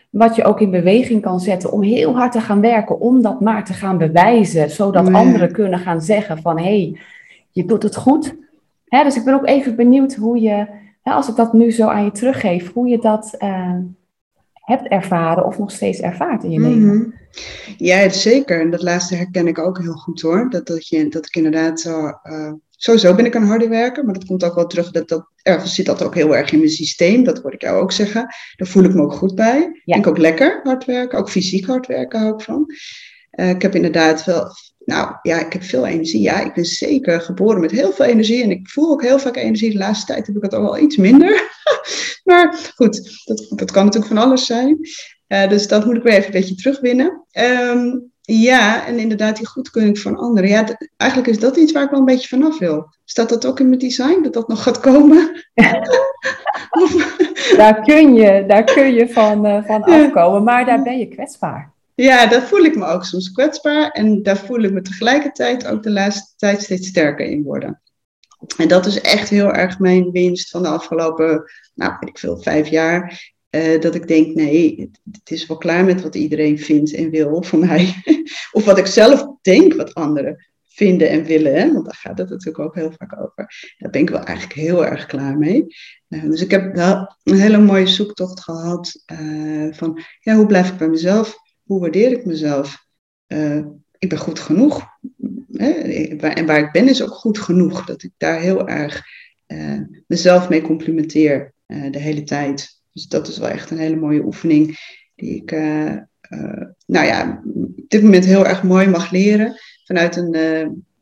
[0.10, 3.42] Wat je ook in beweging kan zetten om heel hard te gaan werken, om dat
[3.42, 5.14] maar te gaan bewijzen, zodat nee.
[5.14, 6.98] anderen kunnen gaan zeggen van hé, hey,
[7.52, 8.36] je doet het goed.
[8.88, 10.68] Hè, dus ik ben ook even benieuwd hoe je,
[11.02, 13.76] hè, als ik dat nu zo aan je teruggeef, hoe je dat uh,
[14.70, 16.82] hebt ervaren of nog steeds ervaart in je leven.
[16.82, 17.14] Mm-hmm.
[17.78, 18.62] Ja, zeker.
[18.62, 20.50] En dat laatste herken ik ook heel goed hoor.
[20.50, 22.08] Dat, dat, je, dat ik inderdaad zo.
[22.24, 24.92] Uh, sowieso ben ik een harde werker, maar dat komt ook wel terug.
[24.92, 27.24] Dat, dat, ergens zit dat ook heel erg in mijn systeem.
[27.24, 28.28] Dat hoor ik jou ook zeggen.
[28.56, 29.60] Daar voel ik me ook goed bij.
[29.60, 29.70] Ja.
[29.70, 31.20] Ik denk ook lekker hard werken.
[31.20, 32.66] Ook fysiek hard werken hou ik van.
[33.32, 34.48] Uh, ik heb inderdaad wel.
[34.90, 36.22] Nou ja, ik heb veel energie.
[36.22, 38.44] Ja, ik ben zeker geboren met heel veel energie.
[38.44, 39.72] En ik voel ook heel vaak energie.
[39.72, 41.50] De laatste tijd heb ik het al wel iets minder.
[42.24, 44.78] maar goed, dat, dat kan natuurlijk van alles zijn.
[45.28, 47.26] Uh, dus dat moet ik weer even een beetje terugwinnen.
[47.40, 50.50] Um, ja, en inderdaad die goedkeuring van anderen.
[50.50, 52.94] Ja, eigenlijk is dat iets waar ik wel een beetje vanaf wil.
[53.06, 55.46] Staat dat ook in mijn design, dat dat nog gaat komen?
[57.58, 61.78] daar, kun je, daar kun je van, uh, van afkomen, maar daar ben je kwetsbaar.
[62.02, 63.90] Ja, daar voel ik me ook soms kwetsbaar.
[63.90, 67.82] En daar voel ik me tegelijkertijd ook de laatste tijd steeds sterker in worden.
[68.58, 72.68] En dat is echt heel erg mijn winst van de afgelopen, nou, ik veel, vijf
[72.68, 73.32] jaar.
[73.50, 77.44] Uh, dat ik denk, nee, het is wel klaar met wat iedereen vindt en wil
[77.44, 77.94] van mij.
[78.52, 81.56] of wat ik zelf denk wat anderen vinden en willen.
[81.56, 81.74] Hè?
[81.74, 83.74] Want daar gaat het natuurlijk ook heel vaak over.
[83.78, 85.66] Daar ben ik wel eigenlijk heel erg klaar mee.
[86.10, 90.70] Uh, dus ik heb wel een hele mooie zoektocht gehad uh, van, ja, hoe blijf
[90.70, 91.48] ik bij mezelf?
[91.70, 92.88] Hoe waardeer ik mezelf?
[93.98, 94.88] ik ben goed genoeg.
[95.52, 95.70] Hè?
[95.70, 97.86] En waar ik ben is ook goed genoeg.
[97.86, 99.04] Dat ik daar heel erg
[100.08, 102.82] mezelf mee complimenteer de hele tijd.
[102.94, 104.78] Dus dat is wel echt een hele mooie oefening
[105.16, 105.52] die ik,
[106.86, 109.56] nou ja, op dit moment heel erg mooi mag leren.
[109.84, 110.34] Vanuit een,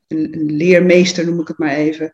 [0.07, 2.11] een, leermeester noem ik het maar even.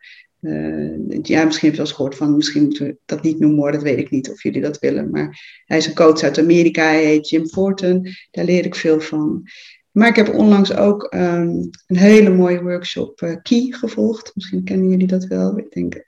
[1.21, 3.71] Ja, misschien heb je wel eens gehoord van, misschien moeten we dat niet noemen hoor,
[3.71, 5.09] dat weet ik niet of jullie dat willen.
[5.09, 8.99] Maar hij is een coach uit Amerika, hij heet Jim Forten, daar leer ik veel
[9.01, 9.47] van.
[9.91, 14.31] Maar ik heb onlangs ook um, een hele mooie workshop Key gevolgd.
[14.35, 15.57] Misschien kennen jullie dat wel.
[15.57, 16.05] Ik denk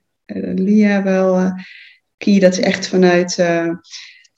[0.56, 1.54] Lia wel
[2.18, 3.70] Ki, dat is echt vanuit, uh,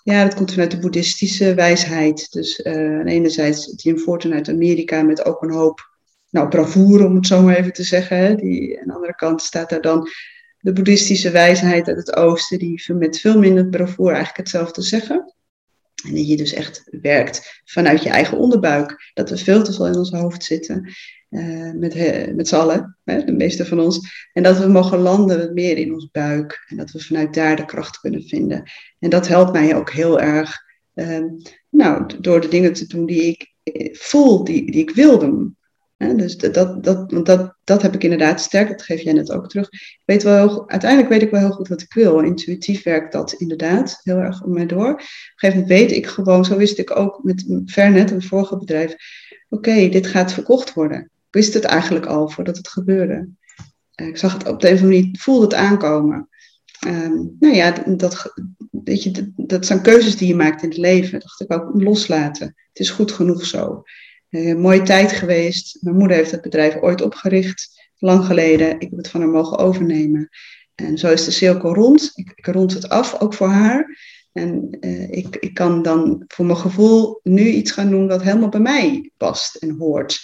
[0.03, 2.31] ja, dat komt vanuit de boeddhistische wijsheid.
[2.31, 5.96] Dus uh, enerzijds Jim Fortin uit Amerika met ook een hoop,
[6.45, 8.17] nou, om het zo maar even te zeggen.
[8.17, 8.35] Hè.
[8.35, 10.09] Die, aan de andere kant staat daar dan
[10.59, 15.33] de boeddhistische wijsheid uit het oosten, die met veel minder bravoure eigenlijk hetzelfde zeggen.
[16.05, 19.11] En dat je dus echt werkt vanuit je eigen onderbuik.
[19.13, 20.93] Dat we veel te veel in ons hoofd zitten.
[21.29, 21.95] Uh, met,
[22.35, 24.27] met z'n allen, hè, de meeste van ons.
[24.33, 26.65] En dat we mogen landen meer in ons buik.
[26.67, 28.63] En dat we vanuit daar de kracht kunnen vinden.
[28.99, 30.65] En dat helpt mij ook heel erg.
[30.93, 31.23] Uh,
[31.69, 35.56] nou, door de dingen te doen die ik eh, voel, die, die ik wil doen.
[35.97, 39.71] Dus dat, dat, dat, dat, heb ik inderdaad sterk, dat geef jij net ook terug.
[39.71, 42.19] Ik weet wel uiteindelijk weet ik wel heel goed wat ik wil.
[42.19, 44.89] Intuïtief werkt dat inderdaad heel erg om mij door.
[44.89, 45.05] Op een
[45.35, 48.95] gegeven moment weet ik gewoon, zo wist ik ook met Vernet, een vorige bedrijf.
[49.49, 51.01] Oké, dit gaat verkocht worden.
[51.01, 53.29] Ik wist het eigenlijk al voordat het gebeurde.
[53.95, 56.29] Ik zag het op de een of andere manier, voelde het aankomen.
[56.87, 58.33] Um, nou ja, dat,
[58.69, 61.11] weet je, dat, dat zijn keuzes die je maakt in het leven.
[61.11, 62.47] Dat dacht ik ook loslaten.
[62.47, 63.83] Het is goed genoeg zo.
[64.29, 65.77] Uh, mooie tijd geweest.
[65.81, 68.79] Mijn moeder heeft het bedrijf ooit opgericht, lang geleden.
[68.79, 70.29] Ik heb het van haar mogen overnemen.
[70.75, 72.11] En zo is de cirkel rond.
[72.15, 73.97] Ik, ik rond het af, ook voor haar.
[74.31, 78.49] En uh, ik, ik kan dan voor mijn gevoel nu iets gaan doen wat helemaal
[78.49, 80.19] bij mij past en hoort.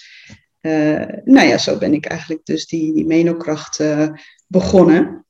[0.61, 3.83] Uh, nou ja, zo ben ik eigenlijk dus die, die menokracht
[4.47, 5.22] begonnen.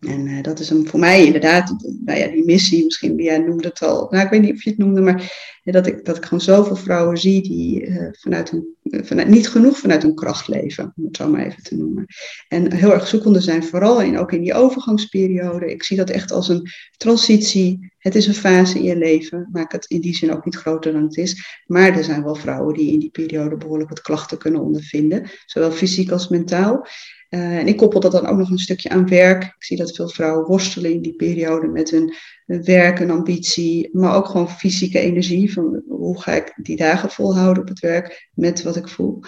[0.00, 3.68] En uh, dat is een, voor mij inderdaad, nou ja, die missie, misschien, jij noemde
[3.68, 6.24] het al, nou ik weet niet of je het noemde, maar dat ik, dat ik
[6.24, 10.92] gewoon zoveel vrouwen zie die uh, vanuit een, vanuit, niet genoeg vanuit hun kracht leven,
[10.96, 12.06] om het zo maar even te noemen.
[12.48, 15.70] En heel erg zoekende zijn, vooral in, ook in die overgangsperiode.
[15.70, 17.92] Ik zie dat echt als een transitie.
[17.98, 19.48] Het is een fase in je leven.
[19.52, 21.60] Maak het in die zin ook niet groter dan het is.
[21.66, 25.72] Maar er zijn wel vrouwen die in die periode behoorlijk wat klachten kunnen ondervinden, zowel
[25.72, 26.86] fysiek als mentaal.
[27.30, 29.44] Uh, en ik koppel dat dan ook nog een stukje aan werk.
[29.44, 32.14] Ik zie dat veel vrouwen worstelen in die periode met hun,
[32.46, 35.52] hun werk en ambitie, maar ook gewoon fysieke energie.
[35.52, 39.20] Van hoe ga ik die dagen volhouden op het werk met wat ik voel.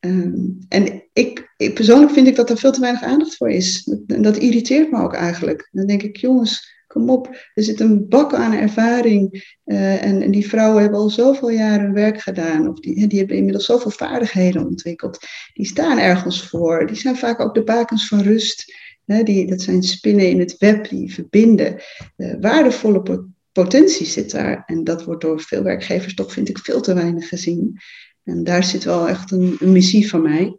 [0.00, 3.96] Um, en ik, ik, persoonlijk vind ik dat er veel te weinig aandacht voor is.
[4.06, 5.68] En dat irriteert me ook eigenlijk.
[5.72, 9.56] Dan denk ik, jongens, kom op, er zit een bak aan ervaring.
[9.64, 12.68] Uh, en, die vrouwen hebben al zoveel jaren werk gedaan.
[12.68, 15.18] Of die, die hebben inmiddels zoveel vaardigheden ontwikkeld.
[15.52, 16.86] Die staan ergens voor.
[16.86, 18.74] Die zijn vaak ook de bakens van rust.
[19.04, 21.80] die, dat zijn spinnen in het web die verbinden.
[22.16, 24.62] Uh, waardevolle potentie zit daar.
[24.66, 27.80] En dat wordt door veel werkgevers toch, vind ik, veel te weinig gezien.
[28.24, 30.56] En daar zit wel echt een missie van mij.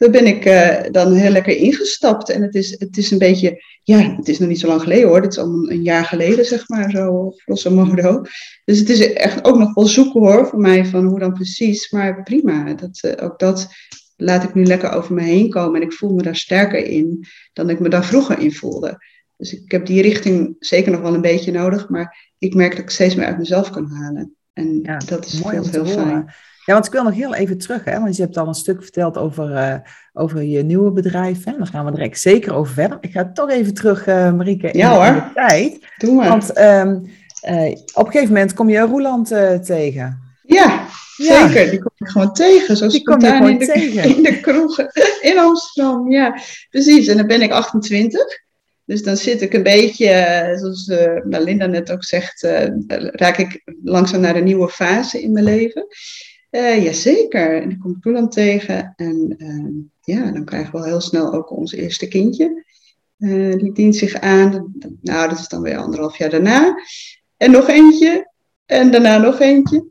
[0.00, 2.30] Daar ben ik uh, dan heel lekker ingestapt.
[2.30, 5.08] En het is, het is een beetje, ja, het is nog niet zo lang geleden
[5.08, 5.20] hoor.
[5.22, 8.22] Het is al een jaar geleden, zeg maar, zo grosso modo.
[8.64, 11.90] Dus het is echt ook nog wel zoeken hoor, voor mij, van hoe dan precies.
[11.90, 13.68] Maar prima, dat, uh, ook dat
[14.16, 15.80] laat ik nu lekker over me heen komen.
[15.80, 18.98] En ik voel me daar sterker in dan ik me daar vroeger in voelde.
[19.36, 21.88] Dus ik heb die richting zeker nog wel een beetje nodig.
[21.88, 24.34] Maar ik merk dat ik steeds meer uit mezelf kan halen.
[24.52, 26.34] En ja, dat is mooi heel fijn.
[26.64, 28.82] Ja, want ik wil nog heel even terug, hè, want je hebt al een stuk
[28.82, 29.74] verteld over, uh,
[30.12, 31.44] over je nieuwe bedrijf.
[31.44, 31.52] Hè?
[31.56, 32.98] Daar gaan we direct zeker over verder.
[33.00, 35.14] Ik ga toch even terug, uh, Marieke, in, ja, hoor.
[35.14, 35.78] de tijd.
[35.98, 36.28] Doe maar.
[36.28, 37.10] Want um,
[37.48, 39.26] uh, op een gegeven moment kom je Roeland
[39.64, 40.18] tegen.
[40.42, 41.70] Ja, zeker.
[41.70, 42.76] Die kom ik gewoon tegen.
[42.76, 44.04] Zo die kom je gewoon in de, tegen.
[44.16, 46.38] In de kroegen in Amsterdam, ja.
[46.70, 48.20] Precies, en dan ben ik 28.
[48.84, 50.08] Dus dan zit ik een beetje,
[50.58, 52.66] zoals uh, Linda net ook zegt, uh,
[53.12, 55.86] raak ik langzaam naar een nieuwe fase in mijn leven.
[56.50, 58.92] Uh, jazeker, en ik kom dan tegen.
[58.96, 62.64] En uh, ja, dan krijgen we al heel snel ook ons eerste kindje.
[63.18, 64.72] Uh, die dient zich aan.
[65.00, 66.74] Nou, dat is dan weer anderhalf jaar daarna.
[67.36, 68.30] En nog eentje.
[68.66, 69.84] En daarna nog eentje.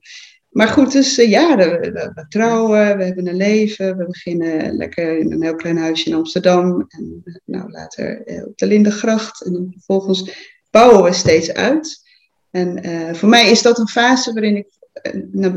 [0.49, 3.97] Maar goed, dus ja, we, we, trouwen, we hebben een leven.
[3.97, 6.85] We beginnen lekker in een heel klein huisje in Amsterdam.
[6.87, 9.45] En nou, later op de Lindengracht.
[9.45, 12.07] En vervolgens bouwen we steeds uit.
[12.51, 14.78] En voor mij is dat een fase waarin ik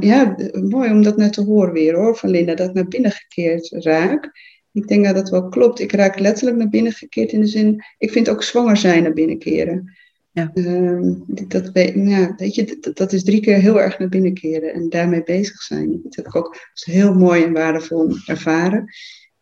[0.00, 3.10] ja, mooi om dat net te horen weer hoor, van Linda, dat ik naar binnen
[3.10, 4.30] gekeerd raak.
[4.72, 5.80] Ik denk dat dat wel klopt.
[5.80, 9.12] Ik raak letterlijk naar binnen gekeerd in de zin, ik vind ook zwanger zijn naar
[9.12, 9.96] binnen keren.
[10.32, 10.50] Ja.
[10.54, 11.14] Uh,
[11.48, 14.88] dat, ja, weet je, dat, dat, is drie keer heel erg naar binnen keren en
[14.88, 16.00] daarmee bezig zijn.
[16.02, 18.84] Dat heb ik ook heel mooi en waardevol ervaren.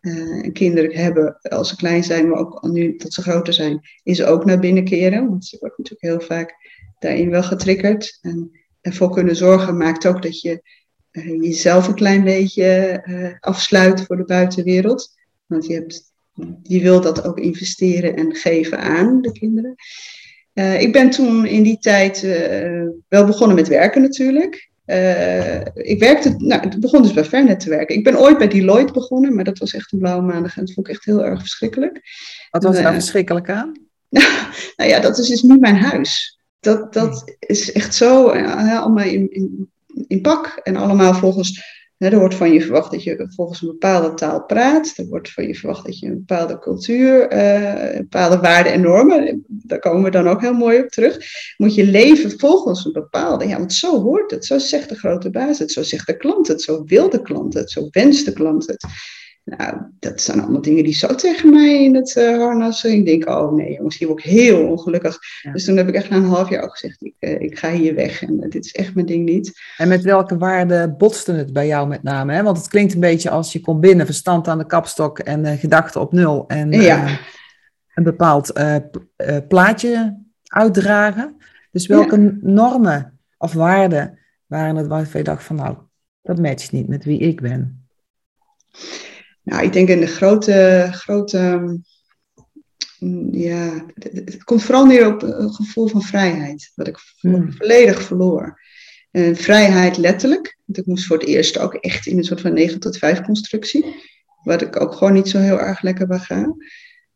[0.01, 3.81] Uh, en kinderen hebben, als ze klein zijn, maar ook nu dat ze groter zijn,
[4.03, 5.29] is ook naar binnen keren.
[5.29, 6.55] Want ze wordt natuurlijk heel vaak
[6.99, 8.19] daarin wel getriggerd.
[8.21, 10.63] En ervoor kunnen zorgen maakt ook dat je
[11.13, 15.15] uh, jezelf een klein beetje uh, afsluit voor de buitenwereld.
[15.47, 16.13] Want je, hebt,
[16.63, 19.75] je wilt dat ook investeren en geven aan de kinderen.
[20.55, 22.21] Uh, ik ben toen in die tijd
[23.09, 24.71] wel begonnen met werken natuurlijk.
[25.75, 27.97] ik werkte, nou, het begon dus bij Fernet te werken.
[27.97, 30.75] Ik ben ooit bij Deloitte begonnen, maar dat was echt een blauwe maandag en dat
[30.75, 32.01] vond ik echt heel erg verschrikkelijk.
[32.51, 33.73] Wat was dan verschrikkelijk aan?
[34.77, 39.05] nou ja, dat is dus niet mijn huis dat, dat is echt zo ja, allemaal
[39.05, 39.71] in, in,
[40.07, 41.79] in, pak en allemaal volgens.
[41.97, 44.93] Hè, er wordt van je verwacht dat je volgens een bepaalde taal praat.
[44.97, 49.45] Er wordt van je verwacht dat je een bepaalde cultuur, uh, bepaalde waarden en normen,
[49.47, 51.19] daar komen we dan ook heel mooi op terug.
[51.57, 53.47] Moet je leven volgens een bepaalde.
[53.49, 54.45] Ja, want zo hoort het.
[54.45, 55.73] Zo zegt de grote baas het.
[55.73, 56.63] Zo zegt de klant het.
[56.63, 57.71] Zo wil de klant het.
[57.71, 58.85] Zo wenst de klant het.
[59.45, 62.85] Nou, dat zijn allemaal dingen die zo tegen mij in het uh, harnas.
[62.85, 65.19] Ik denk, oh nee jongens, hier word ik heel ongelukkig.
[65.53, 67.71] Dus toen heb ik echt na een half jaar ook gezegd, ik, uh, ik ga
[67.71, 69.61] hier weg en uh, dit is echt mijn ding niet.
[69.77, 72.33] En met welke waarden botste het bij jou met name?
[72.33, 72.43] Hè?
[72.43, 76.01] Want het klinkt een beetje als je komt binnen, verstand aan de kapstok en gedachten
[76.01, 76.45] op nul.
[76.49, 77.19] En ja.
[77.95, 78.53] een bepaald
[79.49, 81.37] plaatje uitdragen.
[81.71, 82.37] Dus welke ja.
[82.41, 85.77] normen of waarden waren het waarvan je dacht van nou,
[86.23, 87.89] dat matcht niet met wie ik ben?
[89.51, 91.63] Nou, ik denk in de grote, grote
[92.99, 97.53] mm, ja, het komt vooral neer op een gevoel van vrijheid, wat ik hmm.
[97.53, 98.61] volledig verloor.
[99.11, 102.53] En vrijheid letterlijk, want ik moest voor het eerst ook echt in een soort van
[102.53, 103.85] 9 tot 5 constructie,
[104.43, 106.55] wat ik ook gewoon niet zo heel erg lekker bij ga.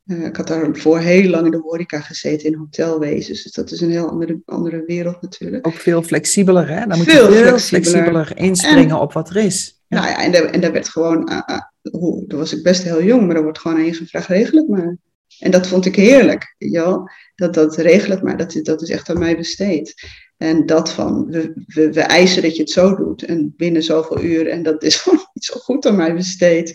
[0.07, 3.43] Uh, ik had daarvoor heel lang in de horeca gezeten, in hotelwezens.
[3.43, 5.67] Dus dat is een heel andere, andere wereld natuurlijk.
[5.67, 6.87] Ook veel flexibeler, hè?
[6.87, 9.83] Dan moet veel je veel flexibeler, inspringen op wat er is.
[9.89, 11.29] Nou ja, en, daar, en daar werd gewoon,
[11.91, 14.69] toen was ik best heel jong, maar er wordt gewoon aan je gevraagd, regel het
[14.69, 14.97] maar.
[15.39, 19.11] En dat vond ik heerlijk, ja, dat dat regel het maar, dat, dat is echt
[19.11, 19.95] aan mij besteed.
[20.37, 24.49] En dat van, we, we, eisen dat je het zo doet en binnen zoveel uur
[24.49, 26.75] en dat is gewoon niet zo goed aan mij besteed.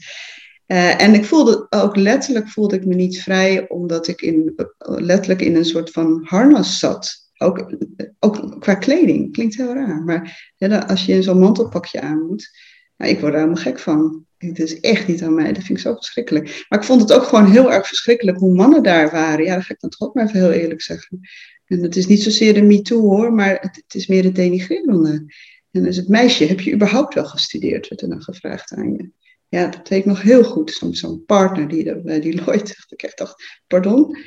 [0.67, 5.41] Uh, en ik voelde ook letterlijk voelde ik me niet vrij, omdat ik in, letterlijk
[5.41, 7.27] in een soort van harnas zat.
[7.37, 7.73] Ook,
[8.19, 10.03] ook qua kleding, klinkt heel raar.
[10.03, 10.53] Maar
[10.87, 12.49] als je in zo'n mantelpakje aan moet,
[12.99, 14.25] nou, ik word er helemaal gek van.
[14.37, 16.65] Het is echt niet aan mij, dat vind ik zo verschrikkelijk.
[16.69, 19.45] Maar ik vond het ook gewoon heel erg verschrikkelijk hoe mannen daar waren.
[19.45, 21.19] Ja, dat ga ik dan toch ook maar even heel eerlijk zeggen.
[21.65, 25.33] En het is niet zozeer de MeToo hoor, maar het, is meer het denigrerende.
[25.71, 29.09] En dus het meisje, heb je überhaupt wel gestudeerd, werd er dan gevraagd aan je.
[29.47, 30.79] Ja, dat weet ik nog heel goed.
[30.91, 34.17] Zo'n partner die bij Deloitte, ik echt dacht, pardon?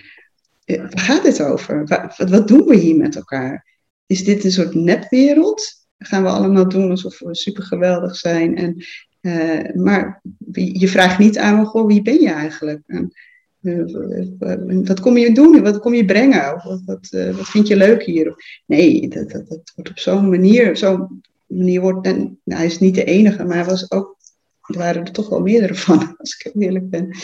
[0.65, 1.87] waar gaat dit over?
[1.87, 3.67] Wat, wat doen we hier met elkaar?
[4.07, 5.82] Is dit een soort nepwereld?
[6.03, 8.57] Gaan we allemaal doen alsof we super geweldig zijn?
[8.57, 8.85] En,
[9.21, 10.23] uh, maar
[10.55, 12.83] je vraagt niet aan me, goh, wie ben je eigenlijk?
[12.87, 13.13] En,
[13.61, 15.63] uh, wat kom je doen?
[15.63, 16.61] Wat kom je brengen?
[16.65, 18.35] Wat, wat, uh, wat vind je leuk hier?
[18.67, 22.79] Nee, dat, dat, dat wordt op zo'n manier, zo'n manier wordt, en nou, hij is
[22.79, 24.17] niet de enige, maar hij was ook,
[24.61, 27.17] er waren er toch wel meerdere van, als ik eerlijk ben.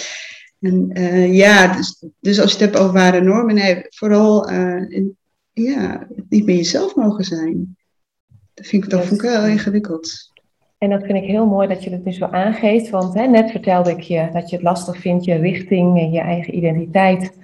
[0.61, 0.93] En
[1.33, 4.49] ja, dus, dus als je het hebt over ware normen, nee, vooral
[4.89, 5.17] in,
[5.53, 7.77] ja, niet meer jezelf mogen zijn.
[8.59, 10.33] Dat vind ik, dat vond ik wel ingewikkeld.
[10.79, 13.51] En dat vind ik heel mooi dat je het nu zo aangeeft, want hè, net
[13.51, 17.39] vertelde ik je dat je het lastig vindt je richting en je eigen identiteit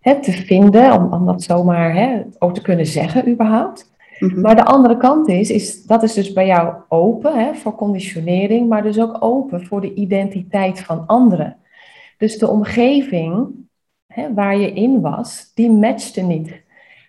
[0.00, 3.90] hè, te vinden, om, om dat zomaar hè, ook te kunnen zeggen überhaupt.
[4.18, 4.40] Mm-hmm.
[4.40, 8.68] Maar de andere kant is, is, dat is dus bij jou open hè, voor conditionering,
[8.68, 11.56] maar dus ook open voor de identiteit van anderen.
[12.16, 13.48] Dus de omgeving
[14.06, 16.66] hè, waar je in was, die matchte niet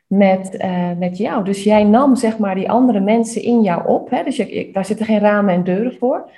[0.09, 1.43] met, uh, met jou.
[1.43, 4.09] Dus jij nam zeg maar die andere mensen in jou op.
[4.09, 4.23] Hè?
[4.23, 6.29] Dus je, daar zitten geen ramen en deuren voor.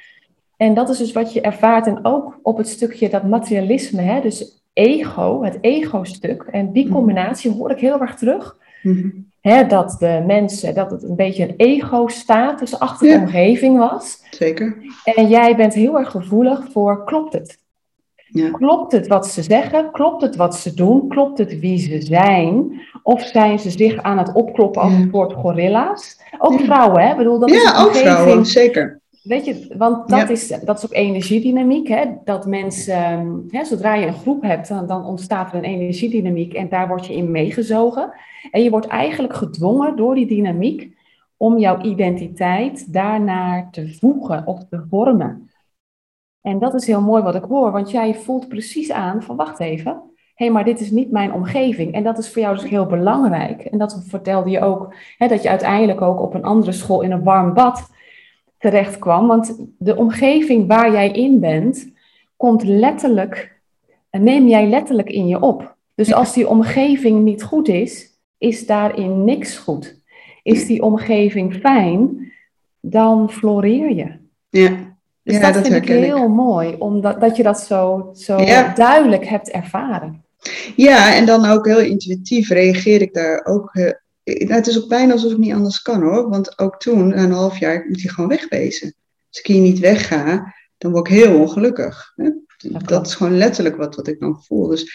[0.58, 1.88] En dat is dus wat je ervaart.
[1.88, 4.22] En ook op het stukje dat materialisme, hè?
[4.22, 6.48] dus ego, het ego-stuk.
[6.52, 6.94] En die mhm.
[6.94, 8.58] combinatie hoor ik heel erg terug.
[8.82, 9.30] Mm
[9.68, 14.24] dat de mensen, dat het een beetje een ego-status achter de omgeving was.
[14.30, 14.78] Zeker.
[15.16, 17.58] En jij bent heel erg gevoelig voor, klopt het?
[18.32, 18.52] Ja.
[18.52, 19.92] Klopt het wat ze zeggen?
[19.92, 21.08] Klopt het wat ze doen?
[21.08, 22.82] Klopt het wie ze zijn?
[23.04, 26.20] Of zijn ze zich aan het opkloppen als een soort gorilla's?
[26.38, 27.12] Ook vrouwen, hè?
[27.12, 29.00] Ik bedoel, dat ja, is ook vrouwen, zeker.
[29.24, 31.88] Weet je, want dat, is, dat is ook energiedynamiek.
[31.88, 32.06] Hè?
[32.24, 36.70] Dat mensen, hè, zodra je een groep hebt, dan, dan ontstaat er een energiedynamiek en
[36.70, 38.14] daar word je in meegezogen.
[38.52, 40.92] En je wordt eigenlijk gedwongen door die dynamiek
[41.38, 45.50] om jouw identiteit daarnaar te voegen of te vormen.
[46.42, 49.60] En dat is heel mooi wat ik hoor, want jij voelt precies aan van wacht
[49.60, 49.92] even,
[50.36, 51.94] hé, hey, maar dit is niet mijn omgeving.
[51.94, 53.62] En dat is voor jou dus heel belangrijk.
[53.62, 57.12] En dat vertelde je ook, hè, dat je uiteindelijk ook op een andere school in
[57.12, 57.90] een warm bad
[58.58, 59.28] terecht kwam.
[59.28, 61.92] Want de omgeving waar jij in bent,
[62.38, 63.62] komt letterlijk,
[64.12, 65.76] neem jij letterlijk in je op.
[65.96, 70.00] Dus als die omgeving niet goed is, is daarin niks goed.
[70.44, 72.32] Is die omgeving fijn,
[72.80, 74.12] dan floreer je.
[74.50, 74.91] Ja.
[75.32, 78.38] Dus ja, dat, vind ik heel mooi, omdat dat je dat zo, zo
[78.76, 80.24] duidelijk hebt ervaren.
[80.76, 83.76] Ja, en dan ook heel intuïtief reageer ik daar ook.
[83.76, 83.92] Uh,
[84.24, 86.30] het is ook bijna alsof ik niet anders kan hoor.
[86.30, 88.94] Want ook toen, na een half jaar, moet je gewoon wegwezen.
[89.30, 92.14] Als ik hier niet wegga, dan word ik heel ongelukkig.
[92.16, 92.30] Hè?
[92.86, 94.68] Dat, is gewoon letterlijk wat, wat ik dan voel.
[94.68, 94.92] Dus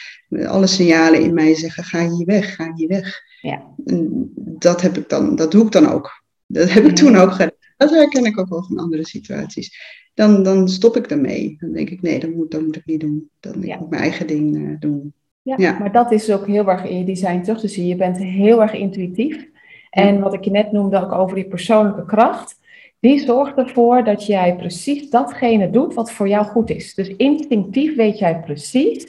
[0.47, 3.21] alle signalen in mij zeggen: ga hier weg, ga hier weg.
[3.41, 3.63] Ja.
[3.85, 6.23] En dat, heb ik dan, dat doe ik dan ook.
[6.47, 7.51] Dat heb ik toen ook gedaan.
[7.77, 9.79] Dat herken ik ook wel van andere situaties
[10.17, 11.57] dan, dan stop ik ermee.
[11.61, 13.31] Dan denk ik, nee, dat moet, dat moet ik niet doen.
[13.41, 15.13] Dan moet ik mijn eigen ding uh, doen.
[15.43, 17.87] Ja, maar dat is ook heel erg in je design terug te zien.
[17.87, 19.49] Je bent heel erg intuïtief.
[19.91, 22.59] En wat ik je net noemde ook over die persoonlijke kracht,
[23.01, 26.95] die zorgt ervoor dat jij precies datgene doet wat voor jou goed is.
[26.95, 29.07] Dus instinctief weet jij precies,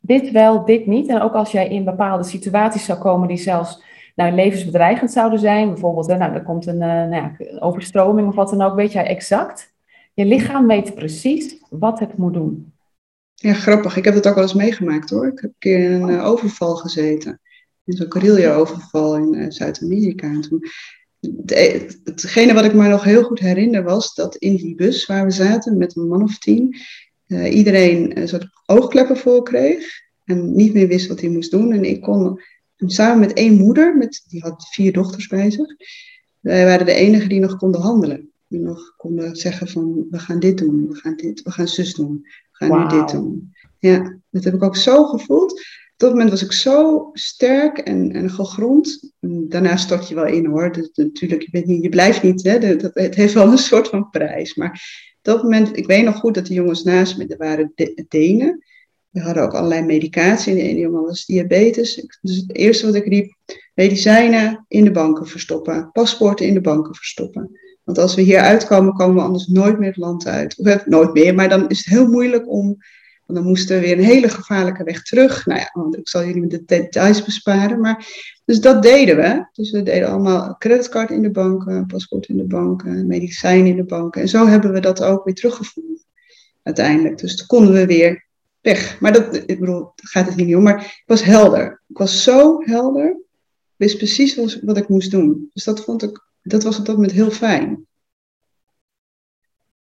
[0.00, 1.08] dit wel, dit niet.
[1.08, 3.82] En ook als jij in bepaalde situaties zou komen die zelfs
[4.14, 8.50] nou, levensbedreigend zouden zijn, bijvoorbeeld, nou, er komt een, uh, nou ja, overstroming of wat
[8.50, 9.67] dan ook, weet jij exact
[10.18, 12.72] je lichaam weet precies wat het moet doen.
[13.34, 13.96] Ja, grappig.
[13.96, 15.26] Ik heb het ook wel eens meegemaakt hoor.
[15.26, 17.40] Ik heb een keer in een uh, overval gezeten.
[17.84, 20.40] In zo'n guerrilla-overval in uh, Zuid-Amerika.
[21.46, 25.24] Het, hetgene wat ik me nog heel goed herinner was dat in die bus waar
[25.24, 26.76] we zaten met een man of tien,
[27.26, 29.86] uh, iedereen een soort oogkleppen voor kreeg
[30.24, 31.72] en niet meer wist wat hij moest doen.
[31.72, 32.40] En ik kon
[32.76, 35.74] samen met één moeder, met, die had vier dochters bij zich,
[36.40, 40.40] wij waren de enigen die nog konden handelen die nog konden zeggen van we gaan
[40.40, 43.52] dit doen, we gaan dit, we gaan zus doen, we gaan nu dit doen.
[43.78, 45.52] Ja, dat heb ik ook zo gevoeld.
[45.52, 49.12] Op dat moment was ik zo sterk en, en gegrond.
[49.20, 50.90] daarna stort je wel in hoor.
[50.94, 54.10] Natuurlijk, je, bent niet, je blijft niet, hè, dat, het heeft wel een soort van
[54.10, 54.54] prijs.
[54.54, 54.70] Maar
[55.16, 57.72] op dat moment, ik weet nog goed dat de jongens naast me, er waren
[58.08, 58.64] Denen.
[59.08, 60.54] We hadden ook allerlei medicatie.
[60.54, 62.06] De ene jongen was diabetes.
[62.20, 63.34] Dus het eerste wat ik riep,
[63.74, 65.90] medicijnen in de banken verstoppen.
[65.92, 67.50] Paspoorten in de banken verstoppen.
[67.88, 70.58] Want als we hier uitkomen, komen we anders nooit meer het land uit.
[70.58, 72.66] Of nooit meer, maar dan is het heel moeilijk om.
[73.26, 75.46] Want dan moesten we weer een hele gevaarlijke weg terug.
[75.46, 77.80] Nou ja, ik zal jullie de details besparen.
[77.80, 78.06] Maar,
[78.44, 79.48] dus dat deden we.
[79.52, 83.84] Dus we deden allemaal creditcard in de banken, paspoort in de banken, medicijn in de
[83.84, 84.22] banken.
[84.22, 86.04] En zo hebben we dat ook weer teruggevonden.
[86.62, 87.18] Uiteindelijk.
[87.18, 88.26] Dus toen konden we weer
[88.60, 89.00] weg.
[89.00, 90.62] Maar dat, ik bedoel, gaat het niet om.
[90.62, 91.82] Maar ik was helder.
[91.88, 93.08] Ik was zo helder.
[93.08, 95.50] Ik wist precies wat ik moest doen.
[95.52, 97.86] Dus dat vond ik dat was op dat moment heel fijn.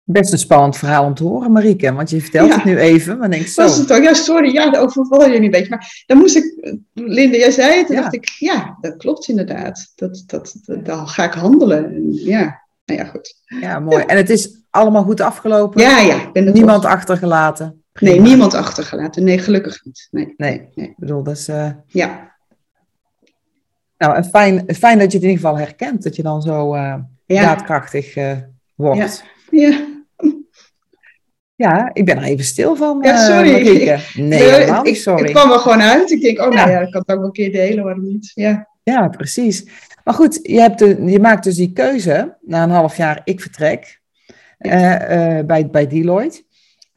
[0.09, 1.93] Best een spannend verhaal om te horen, Marieke.
[1.93, 3.63] Want je vertelt het nu even, maar denk zo.
[3.63, 4.03] Was het ook?
[4.03, 5.69] Ja, sorry, ja, dat overval je niet een beetje.
[5.69, 9.93] Maar dan moest ik, Linde, jij zei het, en dacht ik, ja, dat klopt inderdaad.
[9.95, 12.13] Dat, dat, dan ga ik handelen.
[12.13, 13.35] Ja, nou ja, goed.
[13.61, 14.05] Ja, mooi.
[14.05, 15.81] En het is allemaal goed afgelopen?
[15.81, 16.31] Ja, ja.
[16.33, 17.85] Ben niemand achtergelaten?
[18.01, 19.25] Nee, niemand achtergelaten.
[19.25, 20.09] Nee, gelukkig niet.
[20.11, 20.69] Nee, nee.
[20.75, 20.89] nee.
[20.89, 21.49] ik bedoel, dat is...
[21.49, 21.71] Uh...
[21.87, 22.36] Ja.
[23.99, 26.75] Nou, en fijn, fijn dat je het in ieder geval herkent, dat je dan zo
[26.75, 26.95] uh,
[27.27, 28.33] daadkrachtig uh,
[28.75, 29.25] wordt.
[29.51, 29.69] Ja.
[29.69, 29.95] ja.
[31.57, 32.99] Ja, ik ben er even stil van.
[33.03, 33.51] Ja, sorry.
[34.15, 35.25] nee, helemaal niet, sorry.
[35.25, 36.11] Ik kwam er gewoon uit.
[36.11, 38.31] Ik denk, oh nou ja, ik kan het ook wel een keer delen, waarom niet?
[38.35, 38.69] Ja.
[38.83, 39.69] ja, precies.
[40.05, 43.41] Maar goed, je, hebt de, je maakt dus die keuze na een half jaar, ik
[43.41, 44.01] vertrek
[44.59, 44.73] uh,
[45.47, 46.45] bij, bij Deloitte.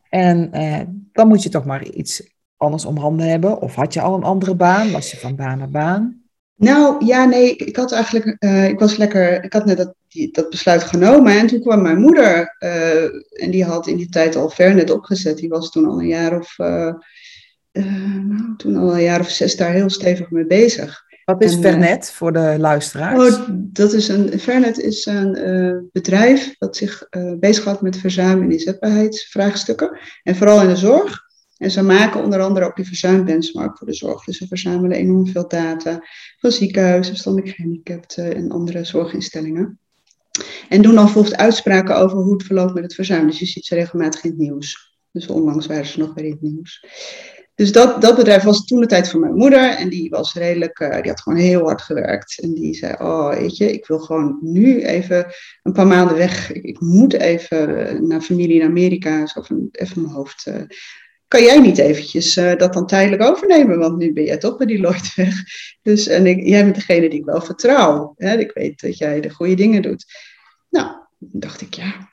[0.10, 0.80] En uh,
[1.12, 3.62] dan moet je toch maar iets anders om handen hebben.
[3.62, 4.92] Of had je al een andere baan?
[4.92, 6.19] Was je van baan naar baan?
[6.60, 10.32] Nou, ja, nee, ik had eigenlijk, uh, ik was lekker, ik had net dat, die,
[10.32, 13.04] dat besluit genomen en toen kwam mijn moeder uh,
[13.44, 15.38] en die had in die tijd al Vernet opgezet.
[15.38, 16.94] Die was toen al een jaar of, uh,
[17.72, 21.02] nou, toen al een jaar of zes daar heel stevig mee bezig.
[21.26, 23.38] Wat is en, Vernet voor de luisteraars?
[23.38, 27.08] Oh, dat is een, Vernet is een bedrijf dat zich
[27.40, 31.28] bezighoudt met verzuim- en inzetbaarheidsvraagstukken en vooral in de zorg.
[31.60, 34.24] En ze maken onder andere ook die verzuimbenchmark voor de zorg.
[34.24, 36.04] Dus ze verzamelen enorm veel data
[36.38, 39.80] van ziekenhuizen, verstandelijk gehandicapten en andere zorginstellingen.
[40.70, 43.28] En doen dan bijvoorbeeld uitspraken over hoe het verloopt met het verzuim.
[43.28, 44.98] Dus je ziet ze regelmatig in het nieuws.
[45.12, 46.86] Dus onlangs waren ze nog weer in het nieuws.
[47.56, 49.70] Dus dat, dat bedrijf was toen de tijd van mijn moeder.
[49.70, 52.40] En die was redelijk, uh, die had gewoon heel hard gewerkt.
[52.42, 55.26] En die zei, oh weet je, ik wil gewoon nu even
[55.64, 56.52] een paar maanden weg.
[56.52, 59.26] Ik, moet even naar familie in Amerika.
[59.26, 59.42] Zo
[59.72, 60.56] even mijn hoofd uh,
[61.30, 63.80] kan jij niet eventjes uh, dat dan tijdelijk overnemen?
[63.80, 65.34] Want nu ben jij toch bij die Lloyd weg.
[65.82, 68.14] Dus, en ik, jij bent degene die ik wel vertrouw.
[68.18, 68.38] Hè?
[68.38, 70.06] Ik weet dat jij de goede dingen doet.
[70.70, 72.10] Nou, dacht ik, ja,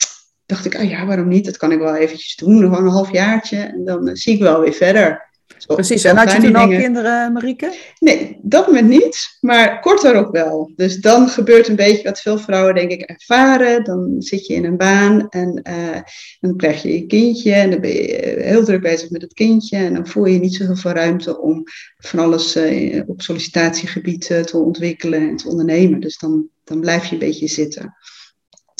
[0.46, 1.44] dacht ik, ah ja, waarom niet?
[1.44, 3.56] Dat kan ik wel eventjes doen, gewoon een halfjaartje.
[3.56, 5.25] En dan uh, zie ik wel weer verder.
[5.66, 7.74] Precies, en had je toen al kinderen, Marieke?
[7.98, 10.72] Nee, dat moment niet, maar kort daarop wel.
[10.76, 13.84] Dus dan gebeurt een beetje wat veel vrouwen denk ik ervaren.
[13.84, 16.00] Dan zit je in een baan en uh,
[16.40, 19.76] dan krijg je je kindje en dan ben je heel druk bezig met het kindje.
[19.76, 21.62] En dan voel je niet zoveel ruimte om
[21.96, 26.00] van alles uh, op sollicitatiegebied uh, te ontwikkelen en te ondernemen.
[26.00, 27.94] Dus dan, dan blijf je een beetje zitten.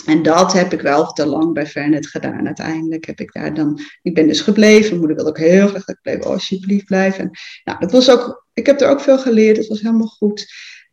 [0.04, 2.46] En dat heb ik wel te lang bij Fernet gedaan.
[2.46, 4.88] Uiteindelijk heb ik daar dan, ik ben dus gebleven.
[4.88, 7.20] Mijn moeder wilde ook heel graag dat ik bleef, oh, alsjeblieft blijven.
[7.20, 7.30] En,
[7.64, 10.46] nou, dat was ook, ik heb er ook veel geleerd, het was helemaal goed.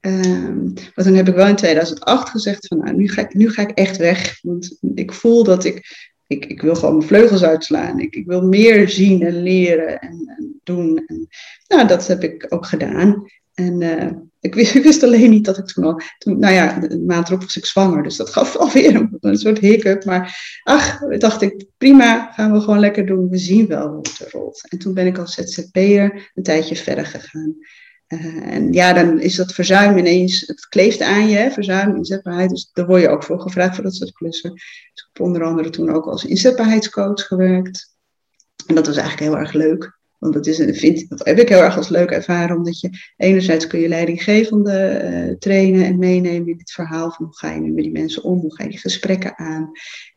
[0.05, 3.49] Um, maar toen heb ik wel in 2008 gezegd van, nou, nu ga ik, nu
[3.49, 4.39] ga ik echt weg.
[4.41, 7.99] Want ik voel dat ik, ik, ik wil gewoon mijn vleugels uitslaan.
[7.99, 11.03] Ik, ik wil meer zien en leren en, en doen.
[11.05, 11.27] En,
[11.67, 13.25] nou, dat heb ik ook gedaan.
[13.53, 14.11] En uh,
[14.53, 17.65] ik, wist, alleen niet dat ik toen al, nou ja, een maand erop was ik
[17.65, 20.05] zwanger, dus dat gaf alweer een, een soort hiccup.
[20.05, 24.31] Maar ach, dacht ik, prima, gaan we gewoon lekker doen, we zien wel hoe het
[24.31, 24.69] rolt.
[24.69, 27.55] En toen ben ik als ZZP'er een tijdje verder gegaan.
[28.07, 32.49] Uh, en ja, dan is dat verzuim ineens, het kleeft aan je, verzuim, inzetbaarheid.
[32.49, 34.51] Dus daar word je ook voor gevraagd voor dat soort klussen.
[34.51, 34.61] Dus
[34.93, 37.95] ik heb onder andere toen ook als inzetbaarheidscoach gewerkt.
[38.67, 40.01] En dat was eigenlijk heel erg leuk.
[40.23, 43.67] Want dat, is, vind, dat heb ik heel erg als leuk ervaren, omdat je enerzijds
[43.67, 47.71] kun je leidinggevende uh, trainen en meenemen in dit verhaal van hoe ga je nu
[47.71, 49.71] met die mensen om, hoe ga je die gesprekken aan.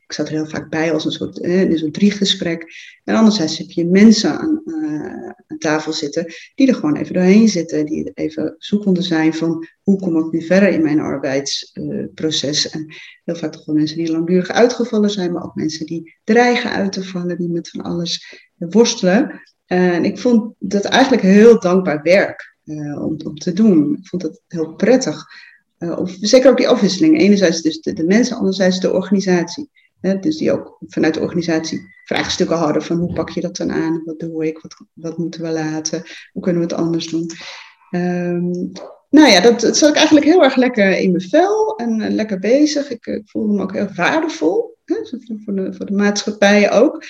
[0.07, 2.65] Ik zat er heel vaak bij als een soort eh, een driegesprek.
[3.05, 7.49] En anderzijds heb je mensen aan, uh, aan, tafel zitten die er gewoon even doorheen
[7.49, 12.71] zitten, die even zoekende zijn van hoe kom ik nu verder in mijn arbeidsproces.
[12.71, 12.87] en
[13.25, 16.93] heel vaak toch wel mensen die langdurig uitgevallen zijn, maar ook mensen die dreigen uit
[16.93, 19.41] te vallen, die met van alles worstelen.
[19.67, 23.97] En ik vond dat eigenlijk heel dankbaar werk uh, om, om te doen.
[24.01, 25.25] Ik vond het heel prettig.
[25.79, 27.19] Uh, of, zeker ook die afwisseling.
[27.19, 29.71] Enerzijds dus de, de mensen, anderzijds de organisatie.
[30.01, 34.03] Dus die ook vanuit de organisatie vraagstukken hadden van hoe pak je dat dan aan?
[34.05, 34.59] Wat doe ik?
[34.59, 36.03] Wat, wat moeten we laten?
[36.33, 37.31] Hoe kunnen we het anders doen?
[37.91, 38.73] Um,
[39.11, 42.09] nou ja, dat, dat zat ik eigenlijk heel erg lekker in mijn vel en uh,
[42.09, 42.91] lekker bezig.
[42.91, 44.77] Ik, ik voelde me ook heel waardevol.
[44.85, 44.97] Hè,
[45.45, 47.05] voor, de, voor de maatschappij ook.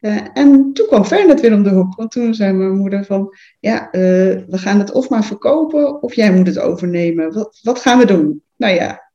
[0.00, 1.94] Uh, en toen kwam Fernet weer om de hoek.
[1.94, 6.32] Want toen zei mijn moeder van, ja, we gaan het of maar verkopen of jij
[6.32, 7.32] moet het overnemen.
[7.32, 8.42] Wat, wat gaan we doen?
[8.56, 9.07] Nou ja,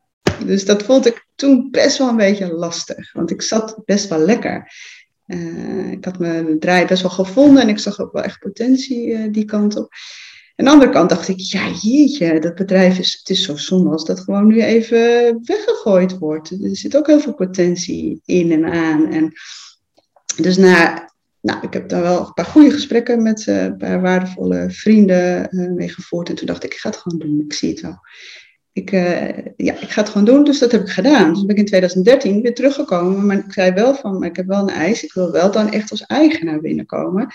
[0.45, 3.13] dus dat vond ik toen best wel een beetje lastig.
[3.13, 4.71] Want ik zat best wel lekker.
[5.27, 9.31] Uh, ik had mijn draai best wel gevonden en ik zag ook wel echt potentie
[9.31, 9.91] die kant op.
[10.55, 13.89] Aan de andere kant dacht ik, ja jeetje, dat bedrijf is, het is zo zonde
[13.89, 16.51] als dat gewoon nu even weggegooid wordt.
[16.51, 19.11] Er zit ook heel veel potentie in en aan.
[19.11, 19.31] En
[20.35, 21.09] dus na,
[21.41, 25.47] nou, ik heb daar wel een paar goede gesprekken met uh, een paar waardevolle vrienden
[25.55, 26.29] uh, mee gevoerd.
[26.29, 27.99] En toen dacht ik, ik ga het gewoon doen, ik zie het wel.
[28.73, 28.91] Ik,
[29.57, 31.33] ja, ik ga het gewoon doen, dus dat heb ik gedaan.
[31.33, 34.47] Dus ben ik in 2013 weer teruggekomen, maar ik zei wel van, maar ik heb
[34.47, 37.27] wel een eis, ik wil wel dan echt als eigenaar binnenkomen.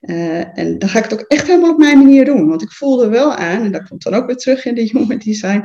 [0.00, 3.08] en dan ga ik het ook echt helemaal op mijn manier doen, want ik voelde
[3.08, 5.64] wel aan, en dat komt dan ook weer terug in de human design,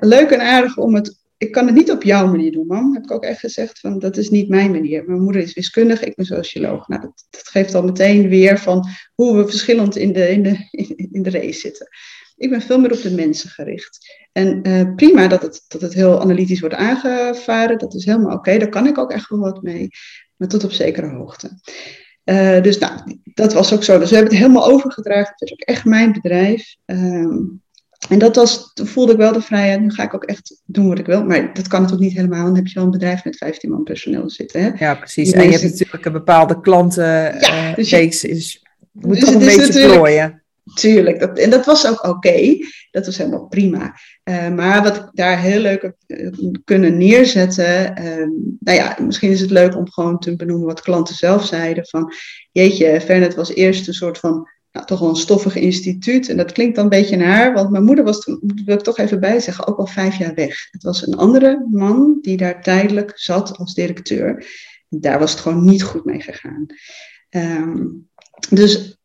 [0.00, 2.94] leuk en aardig om het ik kan het niet op jouw manier doen, mam.
[2.94, 5.04] Heb ik ook echt gezegd, van dat is niet mijn manier.
[5.06, 6.88] Mijn moeder is wiskundig, ik ben socioloog.
[6.88, 10.68] Nou, dat, dat geeft al meteen weer van hoe we verschillend in de, in, de,
[11.12, 11.88] in de race zitten.
[12.36, 13.98] Ik ben veel meer op de mensen gericht.
[14.32, 18.58] En uh, prima dat het, dat het heel analytisch wordt aangevaren, dat is helemaal oké.
[18.58, 19.88] Daar kan ik ook echt wel wat mee,
[20.36, 21.50] maar tot op zekere hoogte.
[22.24, 23.98] Uh, dus nou, dat was ook zo.
[23.98, 25.32] Dus we hebben het helemaal overgedragen.
[25.36, 26.76] Het is ook echt mijn bedrijf.
[26.86, 27.36] Uh,
[28.08, 30.88] en dat was, toen voelde ik wel de vrijheid, nu ga ik ook echt doen
[30.88, 31.24] wat ik wil.
[31.24, 33.82] Maar dat kan natuurlijk niet helemaal, dan heb je wel een bedrijf met 15 man
[33.82, 34.62] personeel zitten.
[34.62, 34.84] Hè?
[34.84, 35.32] Ja, precies.
[35.32, 37.40] en je hebt natuurlijk een bepaalde klanten.
[37.40, 38.62] Ja, dus je, is,
[38.92, 40.44] moet dus toch een beetje plooien.
[40.76, 42.56] Tuurlijk, dat, en dat was ook oké.
[42.90, 43.94] Dat was helemaal prima.
[44.24, 48.02] Uh, maar wat ik daar heel leuk heb uh, kunnen neerzetten.
[48.02, 51.86] Uh, nou ja, misschien is het leuk om gewoon te benoemen wat klanten zelf zeiden.
[51.86, 52.12] Van
[52.52, 56.28] jeetje, Fernet was eerst een soort van nou, toch wel een stoffig instituut.
[56.28, 58.98] En dat klinkt dan een beetje naar, want mijn moeder was toen, wil ik toch
[58.98, 60.68] even bij zeggen, ook al vijf jaar weg.
[60.70, 64.46] Het was een andere man die daar tijdelijk zat als directeur.
[64.88, 66.66] Daar was het gewoon niet goed mee gegaan.
[67.30, 68.08] Um,
[68.50, 68.96] dus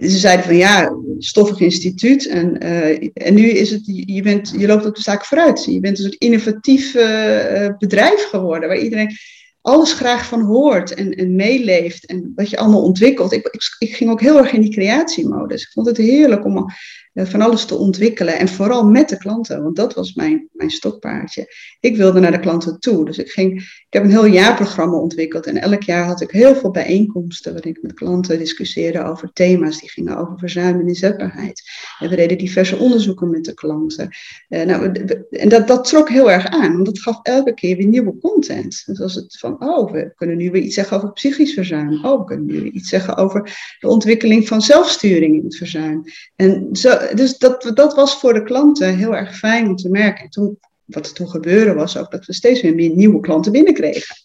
[0.00, 2.26] ze zeiden van ja, stoffig instituut.
[2.28, 5.64] En, uh, en nu is het, je, bent, je loopt op de zaak vooruit.
[5.64, 9.16] Je bent een soort innovatief uh, bedrijf geworden, waar iedereen
[9.60, 13.32] alles graag van hoort en, en meeleeft en wat je allemaal ontwikkelt.
[13.32, 15.62] Ik, ik, ging ook heel erg in die creatiemodus.
[15.62, 16.72] Ik vond het heerlijk om
[17.12, 18.38] eh, van alles te ontwikkelen.
[18.38, 21.54] En vooral met de klanten, want dat was mijn, mijn stokpaardje.
[21.80, 23.04] Ik wilde naar de klanten toe.
[23.04, 23.62] Dus ik, ging,
[23.94, 25.46] heb een heel jaarprogramma ontwikkeld.
[25.46, 29.80] En elk jaar had ik heel veel bijeenkomsten waarin ik met klanten discussieerde over thema's
[29.80, 31.62] die gingen over verzuim en inzetbaarheid.
[31.98, 34.08] En we deden diverse onderzoeken met de klanten.
[34.48, 34.92] Uh, nou,
[35.30, 38.82] en dat, dat trok heel erg aan, want dat gaf elke keer weer nieuwe content.
[38.86, 42.04] Dus als het van, oh, we kunnen nu weer iets zeggen over psychisch verzuim.
[42.04, 46.02] Oh, we kunnen nu weer iets zeggen over de ontwikkeling van zelfsturing in het verzuim.
[46.36, 50.30] En zo, dus dat, dat was voor de klanten heel erg fijn om te merken.
[50.30, 50.58] toen,
[50.88, 54.16] wat er toen gebeurde was ook dat we steeds meer nieuwe klanten binnenkregen.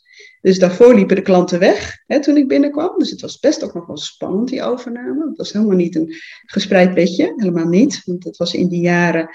[0.42, 2.98] Dus daarvoor liepen de klanten weg hè, toen ik binnenkwam.
[2.98, 5.28] Dus het was best ook nog wel spannend, die overname.
[5.28, 6.14] Het was helemaal niet een
[6.46, 8.02] gespreid bedje, helemaal niet.
[8.06, 9.30] Want het was in die jaren,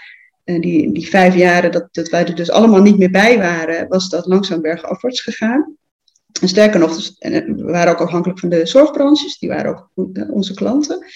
[0.45, 3.89] uh, die, die vijf jaren dat, dat wij er dus allemaal niet meer bij waren,
[3.89, 5.77] was dat langzaam bergafwaarts gegaan.
[6.41, 10.09] En sterker nog, dus, en we waren ook afhankelijk van de zorgbranches, die waren ook
[10.13, 11.07] eh, onze klanten.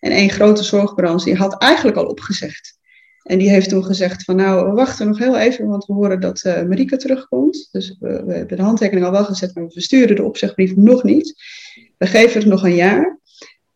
[0.00, 2.77] En één grote zorgbranche die had eigenlijk al opgezegd.
[3.28, 6.20] En die heeft toen gezegd van nou, we wachten nog heel even, want we horen
[6.20, 7.68] dat uh, Marieke terugkomt.
[7.70, 11.34] Dus we, hebben de handtekening al wel gezet, maar we versturen de opzegbrief nog niet.
[11.98, 13.18] We geven het nog een jaar.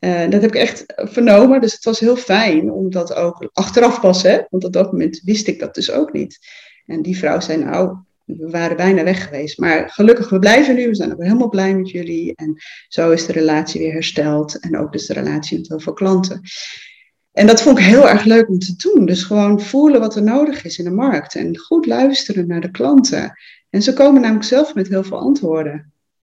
[0.01, 4.01] Uh, dat heb ik echt vernomen, dus het was heel fijn om dat ook achteraf
[4.01, 6.39] pas, hè, want op dat moment wist ik dat dus ook niet.
[6.87, 9.59] En die vrouw zei nou, we waren bijna weg geweest.
[9.59, 10.89] Maar gelukkig, we blijven nu.
[10.89, 12.33] We zijn ook helemaal blij met jullie.
[12.35, 12.55] En
[12.89, 14.61] zo is de relatie weer hersteld.
[14.61, 16.41] En ook dus de relatie met heel veel klanten.
[17.33, 19.07] En dat vond ik heel erg leuk om te doen.
[19.07, 21.35] Dus gewoon voelen wat er nodig is in de markt.
[21.35, 23.33] En goed luisteren naar de klanten.
[23.71, 25.93] En ze komen namelijk zelf met heel veel antwoorden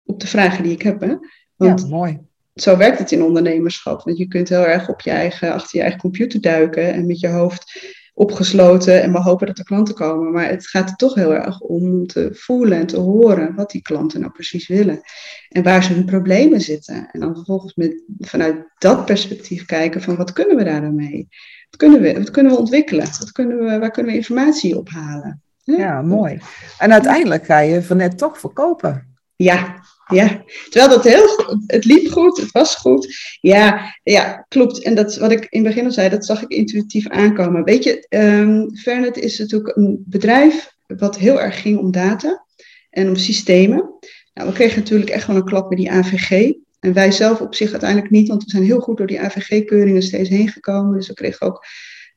[0.06, 1.02] op de vragen die ik heb.
[1.02, 1.16] Hè?
[1.56, 2.20] Want ja, mooi.
[2.54, 4.04] Zo werkt het in ondernemerschap.
[4.04, 7.20] Want je kunt heel erg op je eigen, achter je eigen computer duiken en met
[7.20, 10.32] je hoofd opgesloten en maar hopen dat er klanten komen.
[10.32, 13.82] Maar het gaat er toch heel erg om te voelen en te horen wat die
[13.82, 15.02] klanten nou precies willen.
[15.50, 17.10] En waar ze hun problemen zitten.
[17.12, 21.28] En dan vervolgens met, vanuit dat perspectief kijken van wat kunnen we daar dan mee?
[21.70, 23.06] Wat kunnen we, wat kunnen we ontwikkelen?
[23.06, 25.42] Wat kunnen we, waar kunnen we informatie ophalen?
[25.64, 26.40] Ja mooi.
[26.78, 29.15] En uiteindelijk ga je van net toch verkopen.
[29.36, 33.18] Ja, ja, terwijl dat heel het liep goed, het was goed.
[33.42, 34.82] Ja, ja, klopt.
[34.82, 37.64] En dat wat ik in het begin al zei, dat zag ik intuïtief aankomen.
[37.64, 42.46] Weet je, um, Fernet is natuurlijk een bedrijf wat heel erg ging om data
[42.90, 43.94] en om systemen.
[44.34, 46.52] Nou, we kregen natuurlijk echt wel een klap met die AVG.
[46.80, 50.02] En wij zelf op zich uiteindelijk niet, want we zijn heel goed door die AVG-keuringen
[50.02, 50.96] steeds heen gekomen.
[50.96, 51.66] Dus we kregen ook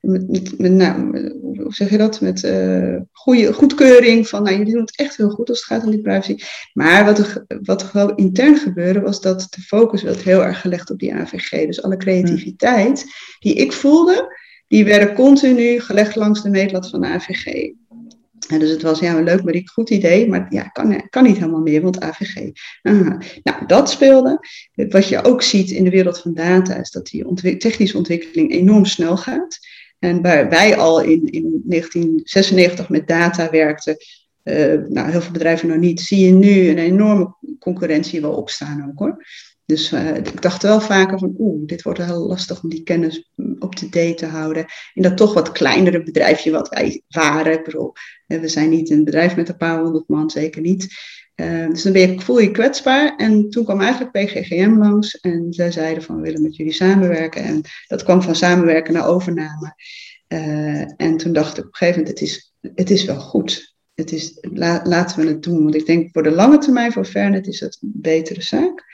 [0.01, 2.21] met, nou, hoe zeg je dat?
[2.21, 5.85] Met uh, goede goedkeuring van, nou, jullie doen het echt heel goed als het gaat
[5.85, 6.37] om die privacy.
[6.73, 10.61] Maar wat er, wat er wel intern gebeurde, was dat de focus werd heel erg
[10.61, 11.67] gelegd op die AVG.
[11.67, 13.05] Dus alle creativiteit
[13.39, 14.37] die ik voelde,
[14.67, 17.71] die werden continu gelegd langs de meetlat van de AVG.
[18.49, 21.37] En dus het was ja, leuk, maar een goed idee, maar ja, kan, kan niet
[21.37, 22.51] helemaal meer, want AVG.
[22.83, 23.19] Aha.
[23.43, 24.39] Nou, dat speelde.
[24.75, 28.85] Wat je ook ziet in de wereld van data, is dat die technische ontwikkeling enorm
[28.85, 29.59] snel gaat.
[29.99, 33.97] En waar wij al in, in 1996 met data werkten,
[34.45, 38.89] uh, nou, heel veel bedrijven nog niet, zie je nu een enorme concurrentie wel opstaan
[38.89, 39.25] ook hoor.
[39.65, 43.31] Dus uh, ik dacht wel vaker van, oeh, dit wordt heel lastig om die kennis
[43.59, 44.67] op de date te houden.
[44.95, 47.63] In dat toch wat kleinere bedrijfje wat wij waren.
[47.65, 47.93] Bedoel,
[48.27, 50.89] we zijn niet een bedrijf met een paar honderd man, zeker niet.
[51.41, 53.17] Uh, dus dan ben je, voel je kwetsbaar.
[53.17, 57.43] En toen kwam eigenlijk PGGM langs en zij zeiden van, we willen met jullie samenwerken.
[57.43, 59.75] En dat kwam van samenwerken naar overname.
[60.29, 63.77] Uh, en toen dacht ik op een gegeven moment, het is, het is wel goed.
[63.95, 64.39] Het is,
[64.83, 65.63] laten we het doen.
[65.63, 68.85] Want ik denk voor de lange termijn, voor Fernet, is het een betere zaak.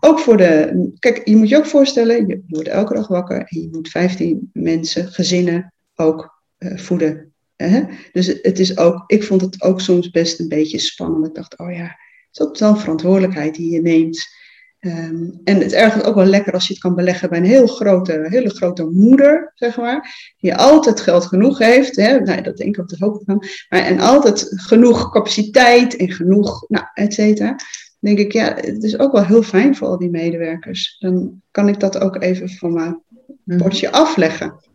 [0.00, 0.90] Ook voor de.
[0.98, 4.50] Kijk, je moet je ook voorstellen, je wordt elke dag wakker en je moet 15
[4.52, 7.29] mensen, gezinnen ook uh, voeden.
[7.68, 7.82] Hè?
[8.12, 11.26] Dus het is ook, ik vond het ook soms best een beetje spannend.
[11.26, 14.38] Ik dacht, oh ja, het is ook wel een verantwoordelijkheid die je neemt.
[14.80, 17.66] Um, en het ergens ook wel lekker als je het kan beleggen bij een heel
[17.66, 20.32] grote, hele grote moeder, zeg maar.
[20.38, 21.96] Die altijd geld genoeg heeft.
[21.96, 22.20] Hè?
[22.20, 23.44] Nou, dat denk ik op de hoogte van.
[23.68, 27.56] Maar, en altijd genoeg capaciteit en genoeg, nou, et cetera
[28.00, 30.96] denk ik, ja, het is ook wel heel fijn voor al die medewerkers.
[30.98, 33.02] Dan kan ik dat ook even van mijn
[33.44, 33.58] mhm.
[33.58, 34.69] bordje afleggen.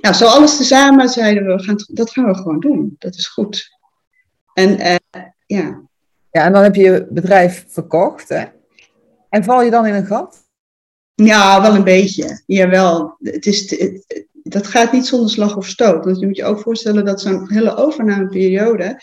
[0.00, 2.94] Nou, zo alles tezamen zeiden we, we gaan, dat gaan we gewoon doen.
[2.98, 3.70] Dat is goed.
[4.54, 4.94] En uh,
[5.46, 5.84] ja.
[6.30, 8.28] Ja, en dan heb je je bedrijf verkocht.
[8.28, 8.44] Hè?
[9.28, 10.44] En val je dan in een gat?
[11.14, 12.42] Ja, wel een beetje.
[12.46, 13.16] Jawel.
[13.22, 16.04] Het is, het, dat gaat niet zonder slag of stoot.
[16.04, 19.00] Want je moet je ook voorstellen dat zo'n hele overnameperiode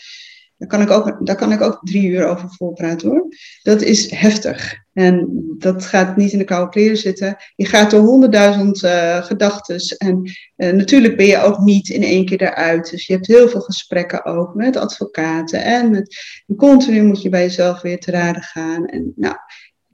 [0.56, 3.28] daar kan, ik ook, daar kan ik ook drie uur over voorpraten hoor.
[3.62, 4.83] Dat is heftig.
[4.94, 5.28] En
[5.58, 7.36] dat gaat niet in de koude kleren zitten.
[7.56, 9.96] Je gaat door honderdduizend uh, gedachten.
[9.98, 12.90] En uh, natuurlijk ben je ook niet in één keer eruit.
[12.90, 15.62] Dus je hebt heel veel gesprekken ook met advocaten.
[15.64, 16.16] En met,
[16.56, 18.86] continu moet je bij jezelf weer te raden gaan.
[18.86, 19.36] En nou,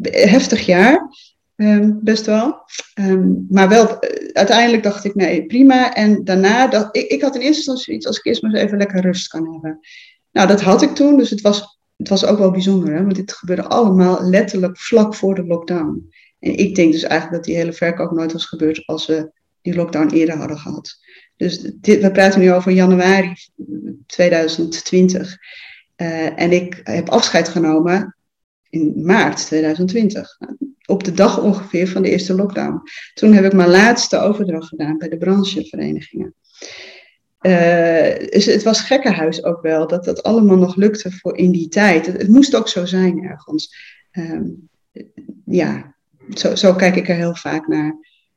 [0.03, 1.09] heftig jaar.
[1.57, 2.57] Um, best wel.
[3.01, 5.95] Um, maar wel, uh, uiteindelijk dacht ik, nee, prima.
[5.95, 8.63] En daarna, dacht, ik, ik had in eerste instantie iets als ik eerst maar eens
[8.63, 9.81] even lekker rust kan hebben.
[10.33, 13.03] Nou, dat had ik toen, dus het was, het was ook wel bijzonder, hè?
[13.03, 16.11] want dit gebeurde allemaal letterlijk vlak voor de lockdown.
[16.39, 19.31] En ik denk dus eigenlijk dat die hele verkoop nooit was gebeurd als we
[19.63, 20.99] die lockdown eerder hadden gehad.
[21.37, 23.35] Dus dit, we praten nu over januari
[24.07, 25.37] 2020.
[25.97, 28.17] Uh, eh, en ik heb afscheid genomen
[28.69, 30.39] in maart 2020.
[30.87, 32.83] Op de dag ongeveer van de eerste lockdown.
[33.15, 36.35] Toen heb ik mijn laatste overdracht gedaan bij de brancheverenigingen.
[38.31, 42.07] Dus het was gekkenhuis ook wel, dat dat allemaal nog lukte voor in die tijd.
[42.07, 43.75] Het, moest ook zo zijn ergens.
[44.13, 44.69] Um,
[45.45, 45.95] ja,
[46.35, 47.97] zo, zo, kijk ik er heel vaak naar.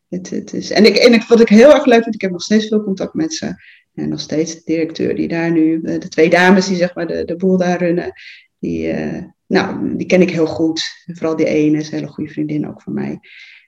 [0.09, 2.31] Het, het is, en ik, en ik, wat ik heel erg leuk vind, ik heb
[2.31, 3.55] nog steeds veel contact met ze.
[3.93, 7.07] En nog steeds de directeur die daar nu, de, de twee dames die zeg maar
[7.07, 8.13] de, de boel daar runnen,
[8.59, 10.83] die, uh, nou, die ken ik heel goed.
[11.05, 13.19] Vooral die ene is een hele goede vriendin ook van mij.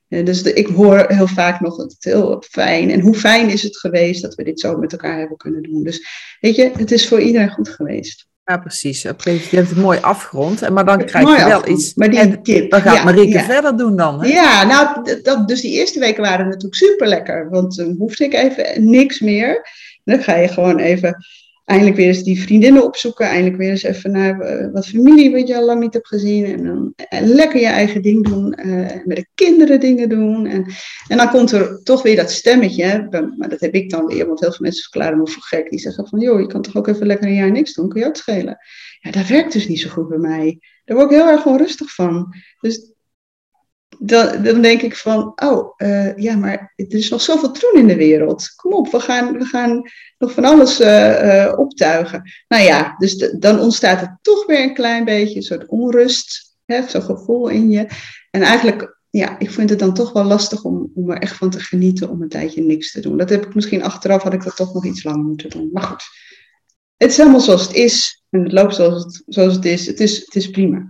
[0.08, 2.90] Eh, dus ik hoor heel vaak nog dat het heel fijn.
[2.90, 5.84] En hoe fijn is het geweest dat we dit zo met elkaar hebben kunnen doen.
[5.84, 6.08] Dus
[6.40, 8.28] weet je, het is voor iedereen goed geweest.
[8.46, 9.04] Ja, precies.
[9.04, 10.70] Een gegeven moment mooi afgerond.
[10.70, 11.94] Maar dan krijg je wel iets.
[11.94, 12.72] Maar die tip.
[12.72, 14.22] Dan gaat ja, Marieke verder doen dan.
[14.22, 14.28] Hè?
[14.28, 17.50] Ja, nou, dat, dus die eerste weken waren natuurlijk super lekker.
[17.50, 19.68] Want dan hoefde ik even niks meer.
[20.04, 21.26] Dan ga je gewoon even
[21.66, 23.26] eindelijk weer eens die vriendinnen opzoeken.
[23.26, 26.46] Eindelijk weer eens even naar uh, wat familie wat je al lang niet hebt gezien.
[26.46, 28.60] En dan en lekker je eigen ding doen.
[28.66, 30.46] Uh, met de kinderen dingen doen.
[30.46, 30.66] En,
[31.08, 33.08] en dan komt er toch weer dat stemmetje.
[33.38, 34.28] Maar dat heb ik dan weer.
[34.28, 35.70] Want heel veel mensen verklaren me voor gek.
[35.70, 37.90] Die zeggen van, joh, je kan toch ook even lekker een jaar niks doen.
[37.90, 38.58] Kun je ook schelen.
[39.00, 40.60] Ja, dat werkt dus niet zo goed bij mij.
[40.86, 42.36] Daar word ik heel erg onrustig van.
[42.60, 42.94] Dus
[44.00, 47.88] dan, dan denk ik van, oh, uh, ja, maar er is nog zoveel troen in
[47.88, 48.54] de wereld.
[48.56, 49.82] Kom op, we gaan, we gaan
[50.18, 52.32] nog van alles uh, optuigen.
[52.48, 57.02] Nou ja, dus dan ontstaat er toch weer een klein beetje een soort onrust, zo'n
[57.02, 57.88] gevoel in je.
[58.32, 61.50] En eigenlijk, ja, ik vind het dan toch wel lastig om, om er echt van
[61.50, 63.18] te genieten om een tijdje niks te doen.
[63.18, 65.70] Dat heb ik misschien achteraf, had ik dat toch nog iets langer moeten doen.
[65.74, 66.04] Maar goed,
[66.98, 68.24] het is helemaal zoals het is.
[68.30, 69.88] En het loopt zoals het, zoals het is.
[69.88, 70.88] Het is, het is prima.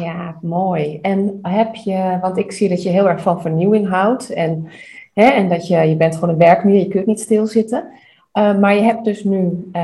[0.00, 0.98] Ja, mooi.
[1.02, 4.68] En heb je, want ik zie dat je heel erg van vernieuwing houdt en,
[5.14, 7.84] hè, en dat je, je bent gewoon een werkmier, je kunt niet stilzitten.
[8.38, 9.82] Uh, maar je hebt dus nu uh,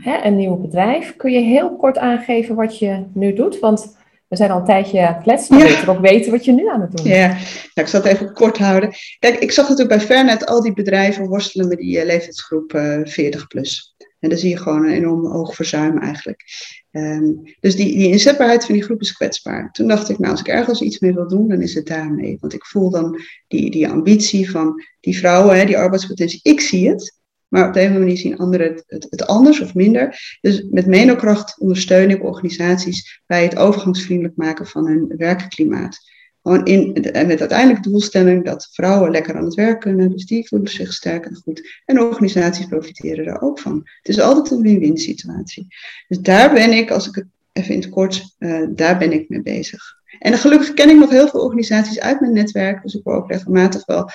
[0.00, 1.16] hè, een nieuw bedrijf.
[1.16, 3.58] Kun je heel kort aangeven wat je nu doet?
[3.58, 3.96] Want
[4.28, 5.86] we zijn al een tijdje kletsen, maar ja.
[5.86, 7.16] ook weten wat je nu aan het doen bent.
[7.16, 7.40] Ja, nou,
[7.74, 8.90] ik zal het even kort houden.
[9.18, 12.70] Kijk, ik zag natuurlijk bij Fernet al die bedrijven worstelen met die uh, leeftijdsgroep
[13.04, 13.93] 40 plus.
[14.24, 16.44] En dan zie je gewoon een enorm hoog verzuim eigenlijk.
[16.90, 19.72] Um, dus die, die inzetbaarheid van die groep is kwetsbaar.
[19.72, 22.36] Toen dacht ik, nou, als ik ergens iets mee wil doen, dan is het daarmee.
[22.40, 26.40] Want ik voel dan die, die ambitie van die vrouwen, hè, die arbeidspotentie.
[26.42, 29.74] Ik zie het, maar op de een manier zien anderen het, het, het, anders of
[29.74, 30.38] minder.
[30.40, 35.98] Dus met menokracht ondersteun ik organisaties bij het overgangsvriendelijk maken van hun werkklimaat.
[36.44, 40.10] Gewoon in, met uiteindelijk de doelstelling dat vrouwen lekker aan het werk kunnen.
[40.10, 41.82] Dus die voelen zich sterk en goed.
[41.84, 43.80] En organisaties profiteren daar ook van.
[43.84, 45.66] Het is altijd een win-win situatie.
[46.08, 49.28] Dus daar ben ik, als ik het even in het kort, uh, daar ben ik
[49.28, 49.82] mee bezig.
[50.18, 52.82] En gelukkig ken ik nog heel veel organisaties uit mijn netwerk.
[52.82, 54.10] Dus ik word ook regelmatig wel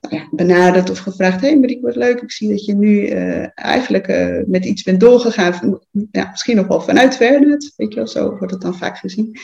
[0.00, 1.40] nou ja, benaderd of gevraagd.
[1.40, 2.20] Hé hey Marieke, wat leuk.
[2.20, 5.80] Ik zie dat je nu uh, eigenlijk uh, met iets bent doorgegaan.
[6.10, 7.72] Ja, misschien nog wel vanuit Vernet.
[7.76, 9.36] Weet je wel, zo wordt het dan vaak gezien.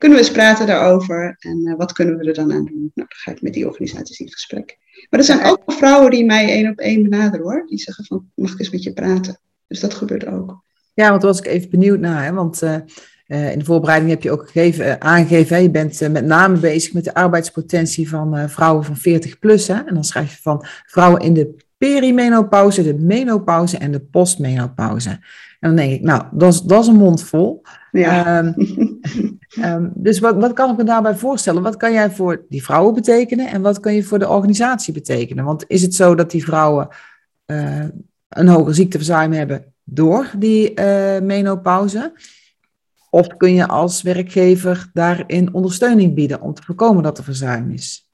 [0.00, 2.80] Kunnen we eens praten daarover en uh, wat kunnen we er dan aan doen?
[2.80, 4.78] Nou, dan ga ik met die organisaties in gesprek.
[5.10, 7.66] Maar er zijn ook vrouwen die mij één op één benaderen hoor.
[7.66, 9.38] Die zeggen van, mag ik eens met je praten?
[9.68, 10.64] Dus dat gebeurt ook.
[10.94, 12.24] Ja, want daar was ik even benieuwd naar.
[12.24, 12.32] Hè?
[12.32, 15.62] Want uh, in de voorbereiding heb je ook gegeven, uh, aangegeven, hè?
[15.62, 19.68] je bent met name bezig met de arbeidspotentie van vrouwen van 40 plus.
[19.68, 19.74] Hè?
[19.74, 25.10] En dan schrijf je van vrouwen in de perimenopauze, de menopauze en de postmenopauze.
[25.10, 27.62] En dan denk ik, nou, dat is, dat is een mond vol.
[27.90, 28.38] Ja.
[28.38, 28.54] Um,
[29.58, 31.62] um, dus wat, wat kan ik me daarbij voorstellen?
[31.62, 35.44] Wat kan jij voor die vrouwen betekenen en wat kan je voor de organisatie betekenen?
[35.44, 36.88] Want is het zo dat die vrouwen
[37.46, 37.84] uh,
[38.28, 42.12] een hoger ziekteverzuim hebben door die uh, menopauze?
[43.10, 48.09] Of kun je als werkgever daarin ondersteuning bieden om te voorkomen dat er verzuim is?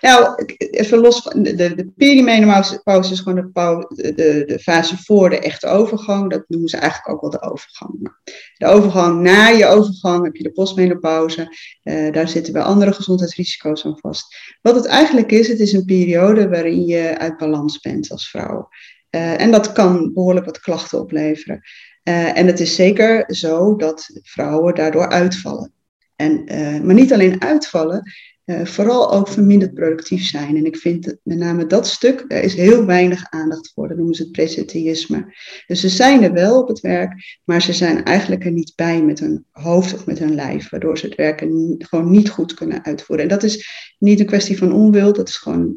[0.00, 5.38] Nou, even los van de, de, perimenopauze is gewoon de, de, de, fase voor de
[5.38, 6.30] echte overgang.
[6.30, 8.16] Dat noemen ze eigenlijk ook wel de overgang.
[8.56, 11.56] De overgang na je overgang heb je de postmenopauze.
[11.84, 14.36] Uh, daar zitten weer andere gezondheidsrisico's aan vast.
[14.60, 18.68] Wat het eigenlijk is, het is een periode waarin je uit balans bent als vrouw.
[19.10, 21.60] Uh, en dat kan behoorlijk wat klachten opleveren.
[22.04, 25.72] Uh, en het is zeker zo dat vrouwen daardoor uitvallen.
[26.16, 26.44] En,
[26.86, 28.02] maar niet alleen uitvallen,
[28.46, 30.56] uh, vooral ook verminderd productief zijn.
[30.56, 33.88] En ik vind met name dat stuk, daar is heel weinig aandacht voor.
[33.88, 35.34] Dat noemen ze het presenteïsme.
[35.66, 39.02] Dus ze zijn er wel op het werk, maar ze zijn eigenlijk er niet bij
[39.02, 42.84] met hun hoofd of met hun lijf, waardoor ze het werken gewoon niet goed kunnen
[42.84, 43.24] uitvoeren.
[43.24, 43.68] En dat is
[43.98, 45.76] niet een kwestie van onwil, dat is gewoon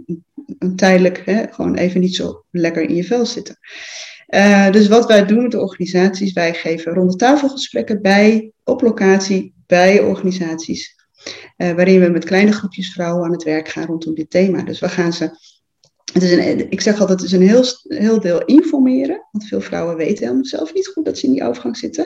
[0.59, 3.57] een tijdelijk, hè, gewoon even niet zo lekker in je vel zitten.
[4.29, 9.53] Uh, dus wat wij doen met de organisaties, wij geven ronde tafelgesprekken bij, op locatie,
[9.65, 10.94] bij organisaties
[11.57, 14.63] waarin we met kleine groepjes vrouwen aan het werk gaan rondom dit thema.
[14.63, 15.53] Dus we gaan ze.
[16.13, 19.27] Het is een, ik zeg altijd, het is een heel, heel deel informeren.
[19.31, 22.05] Want veel vrouwen weten helemaal zelf niet goed dat ze in die overgang zitten.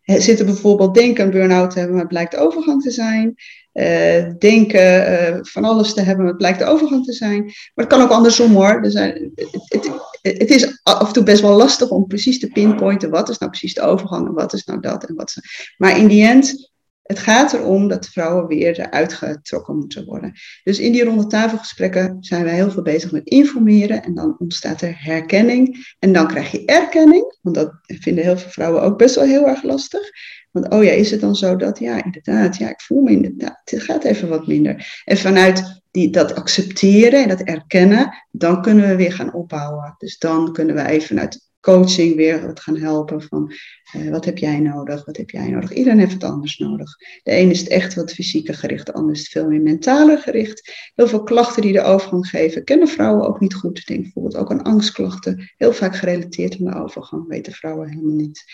[0.00, 3.34] He, zitten bijvoorbeeld denken een burn-out te hebben, maar het blijkt overgang te zijn.
[3.72, 7.42] Uh, denken van alles te hebben, maar het blijkt de overgang te zijn.
[7.44, 8.82] Maar het kan ook andersom hoor.
[8.82, 9.30] Dus, het,
[9.68, 9.90] het,
[10.20, 13.50] het, is af en toe best wel lastig om precies te pinpointen wat is nou
[13.50, 15.34] precies de overgang en wat is nou dat en wat.
[15.76, 16.70] Maar in die end
[17.06, 20.32] het gaat erom dat vrouwen weer eruit getrokken moeten worden.
[20.64, 24.80] Dus in die ronde tafelgesprekken zijn wij heel veel bezig met informeren en dan ontstaat
[24.80, 29.14] er herkenning en dan krijg je erkenning, want dat vinden heel veel vrouwen ook best
[29.14, 30.10] wel heel erg lastig.
[30.50, 33.60] Want oh ja, is het dan zo dat, ja, inderdaad, ja, ik voel me inderdaad,
[33.64, 35.02] het gaat even wat minder.
[35.04, 39.94] En vanuit die, dat accepteren en dat erkennen, dan kunnen we weer gaan opbouwen.
[39.98, 43.52] Dus dan kunnen we even vanuit coaching weer wat gaan helpen van
[43.96, 45.72] uh, wat heb jij nodig, wat heb jij nodig.
[45.72, 46.96] Iedereen heeft het anders nodig.
[47.22, 50.90] De een is echt wat fysieke gericht, de ander is het veel meer mentale gericht.
[50.94, 53.86] Heel veel klachten die de overgang geven, kennen vrouwen ook niet goed.
[53.86, 58.44] Denk bijvoorbeeld ook aan angstklachten, heel vaak gerelateerd aan de overgang, weten vrouwen helemaal niet.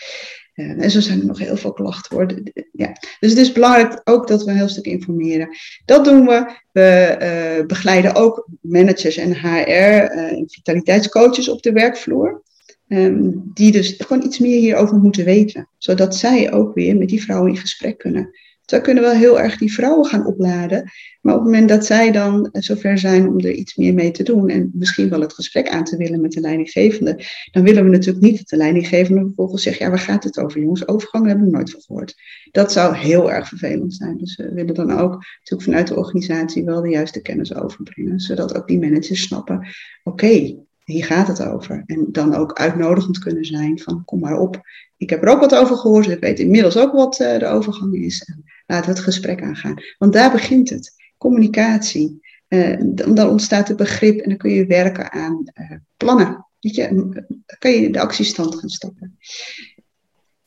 [0.55, 2.27] Uh, en zo zijn er nog heel veel klachten hoor.
[2.71, 2.91] Ja.
[3.19, 5.49] Dus het is belangrijk ook dat we een heel stuk informeren.
[5.85, 6.61] Dat doen we.
[6.71, 7.17] We
[7.59, 10.11] uh, begeleiden ook managers en HR
[10.47, 12.41] vitaliteitscoaches op de werkvloer.
[12.87, 15.69] Um, die dus gewoon iets meer hierover moeten weten.
[15.77, 18.29] Zodat zij ook weer met die vrouwen in gesprek kunnen.
[18.65, 20.91] Zij kunnen wel heel erg die vrouwen gaan opladen.
[21.21, 24.23] Maar op het moment dat zij dan zover zijn om er iets meer mee te
[24.23, 24.49] doen.
[24.49, 27.19] En misschien wel het gesprek aan te willen met de leidinggevende.
[27.51, 29.77] Dan willen we natuurlijk niet dat de leidinggevende vervolgens zegt.
[29.77, 30.87] Ja, waar gaat het over jongens?
[30.87, 32.15] Overgang hebben we nooit van gehoord.
[32.51, 34.17] Dat zou heel erg vervelend zijn.
[34.17, 38.19] Dus we willen dan ook natuurlijk vanuit de organisatie wel de juiste kennis overbrengen.
[38.19, 39.67] Zodat ook die managers snappen.
[40.03, 40.55] Oké,
[40.85, 41.83] hier gaat het over.
[41.85, 44.61] En dan ook uitnodigend kunnen zijn van kom maar op.
[44.97, 46.07] Ik heb er ook wat over gehoord.
[46.07, 48.23] Ik weet inmiddels ook wat uh, de overgang is.
[48.23, 49.83] En laten we het gesprek aangaan.
[49.97, 50.93] Want daar begint het.
[51.17, 52.21] Communicatie.
[52.47, 56.45] Uh, dan ontstaat het begrip en dan kun je werken aan uh, plannen.
[56.59, 57.25] Weet je, dan
[57.59, 59.17] kan je de actiestand gaan stappen.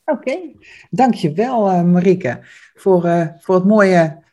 [0.05, 0.55] Oké, okay.
[0.89, 2.39] dankjewel Marieke
[2.73, 4.23] voor, voor het mooie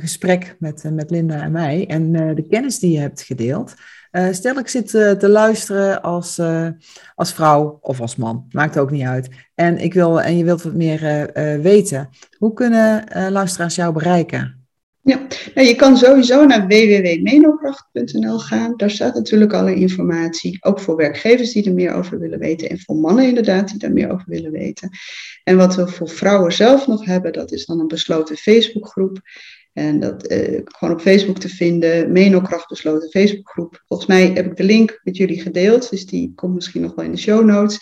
[0.00, 3.74] gesprek met, met Linda en mij en de kennis die je hebt gedeeld.
[4.16, 6.68] Uh, stel ik zit uh, te luisteren als, uh,
[7.14, 9.28] als vrouw of als man, maakt ook niet uit.
[9.54, 11.30] En, ik wil, en je wilt wat meer
[11.62, 12.08] weten.
[12.38, 14.64] Hoe kunnen luisteraars jou bereiken?
[15.06, 18.76] Ja, nou, je kan sowieso naar www.menokracht.nl gaan.
[18.76, 20.58] Daar staat natuurlijk alle informatie.
[20.60, 22.68] Ook voor werkgevers die er meer over willen weten.
[22.68, 24.90] En voor mannen inderdaad die daar meer over willen weten.
[25.44, 29.20] En wat we voor vrouwen zelf nog hebben, dat is dan een besloten Facebookgroep.
[29.74, 33.82] En dat uh, gewoon op Facebook te vinden, Menokracht besloten Facebookgroep.
[33.86, 37.04] Volgens mij heb ik de link met jullie gedeeld, dus die komt misschien nog wel
[37.04, 37.78] in de show notes.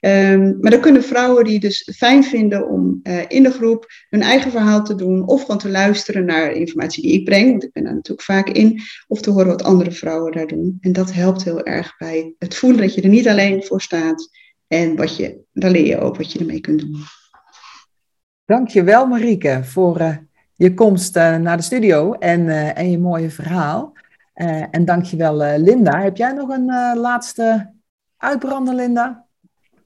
[0.00, 4.22] Ehm, maar dan kunnen vrouwen die dus fijn vinden om eh, in de groep hun
[4.22, 7.72] eigen verhaal te doen, of gewoon te luisteren naar informatie die ik breng, want ik
[7.72, 10.78] ben daar natuurlijk vaak in, of te horen wat andere vrouwen daar doen.
[10.80, 14.28] En dat helpt heel erg bij het voelen dat je er niet alleen voor staat
[14.66, 16.96] en wat je, dan leer je ook wat je ermee kunt doen.
[18.44, 20.16] Dankjewel Marieke voor uh,
[20.56, 23.92] je komst uh, naar de studio en, uh, en je mooie verhaal.
[24.70, 26.00] en dankjewel Linda.
[26.00, 27.72] Heb jij nog een laatste
[28.16, 29.24] uitbrander Linda?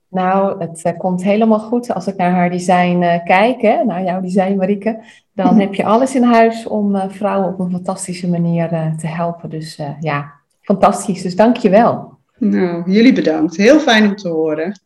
[0.09, 4.57] Nou, het komt helemaal goed als ik naar haar design kijk, hè, naar jouw design
[4.57, 5.01] Marieke.
[5.33, 8.69] Dan heb je alles in huis om vrouwen op een fantastische manier
[8.99, 9.51] te helpen.
[9.51, 11.23] Dus ja, fantastisch.
[11.23, 12.19] Dus dankjewel.
[12.39, 13.57] Nou, jullie bedankt.
[13.57, 14.81] Heel fijn om te horen.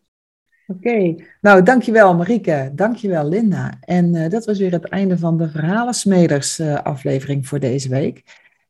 [0.66, 3.72] Oké, nou dankjewel Marieke, dankjewel Linda.
[3.80, 8.22] En uh, dat was weer het einde van de Verhalensmeders uh, aflevering voor deze week.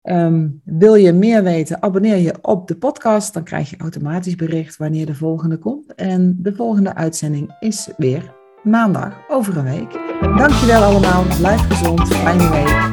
[0.02, 4.76] Um, wil je meer weten, abonneer je op de podcast, dan krijg je automatisch bericht
[4.76, 5.94] wanneer de volgende komt.
[5.94, 9.92] En de volgende uitzending is weer maandag over een week.
[10.20, 12.92] Dankjewel allemaal, blijf gezond, fijne week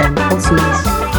[0.00, 1.11] en tot ziens.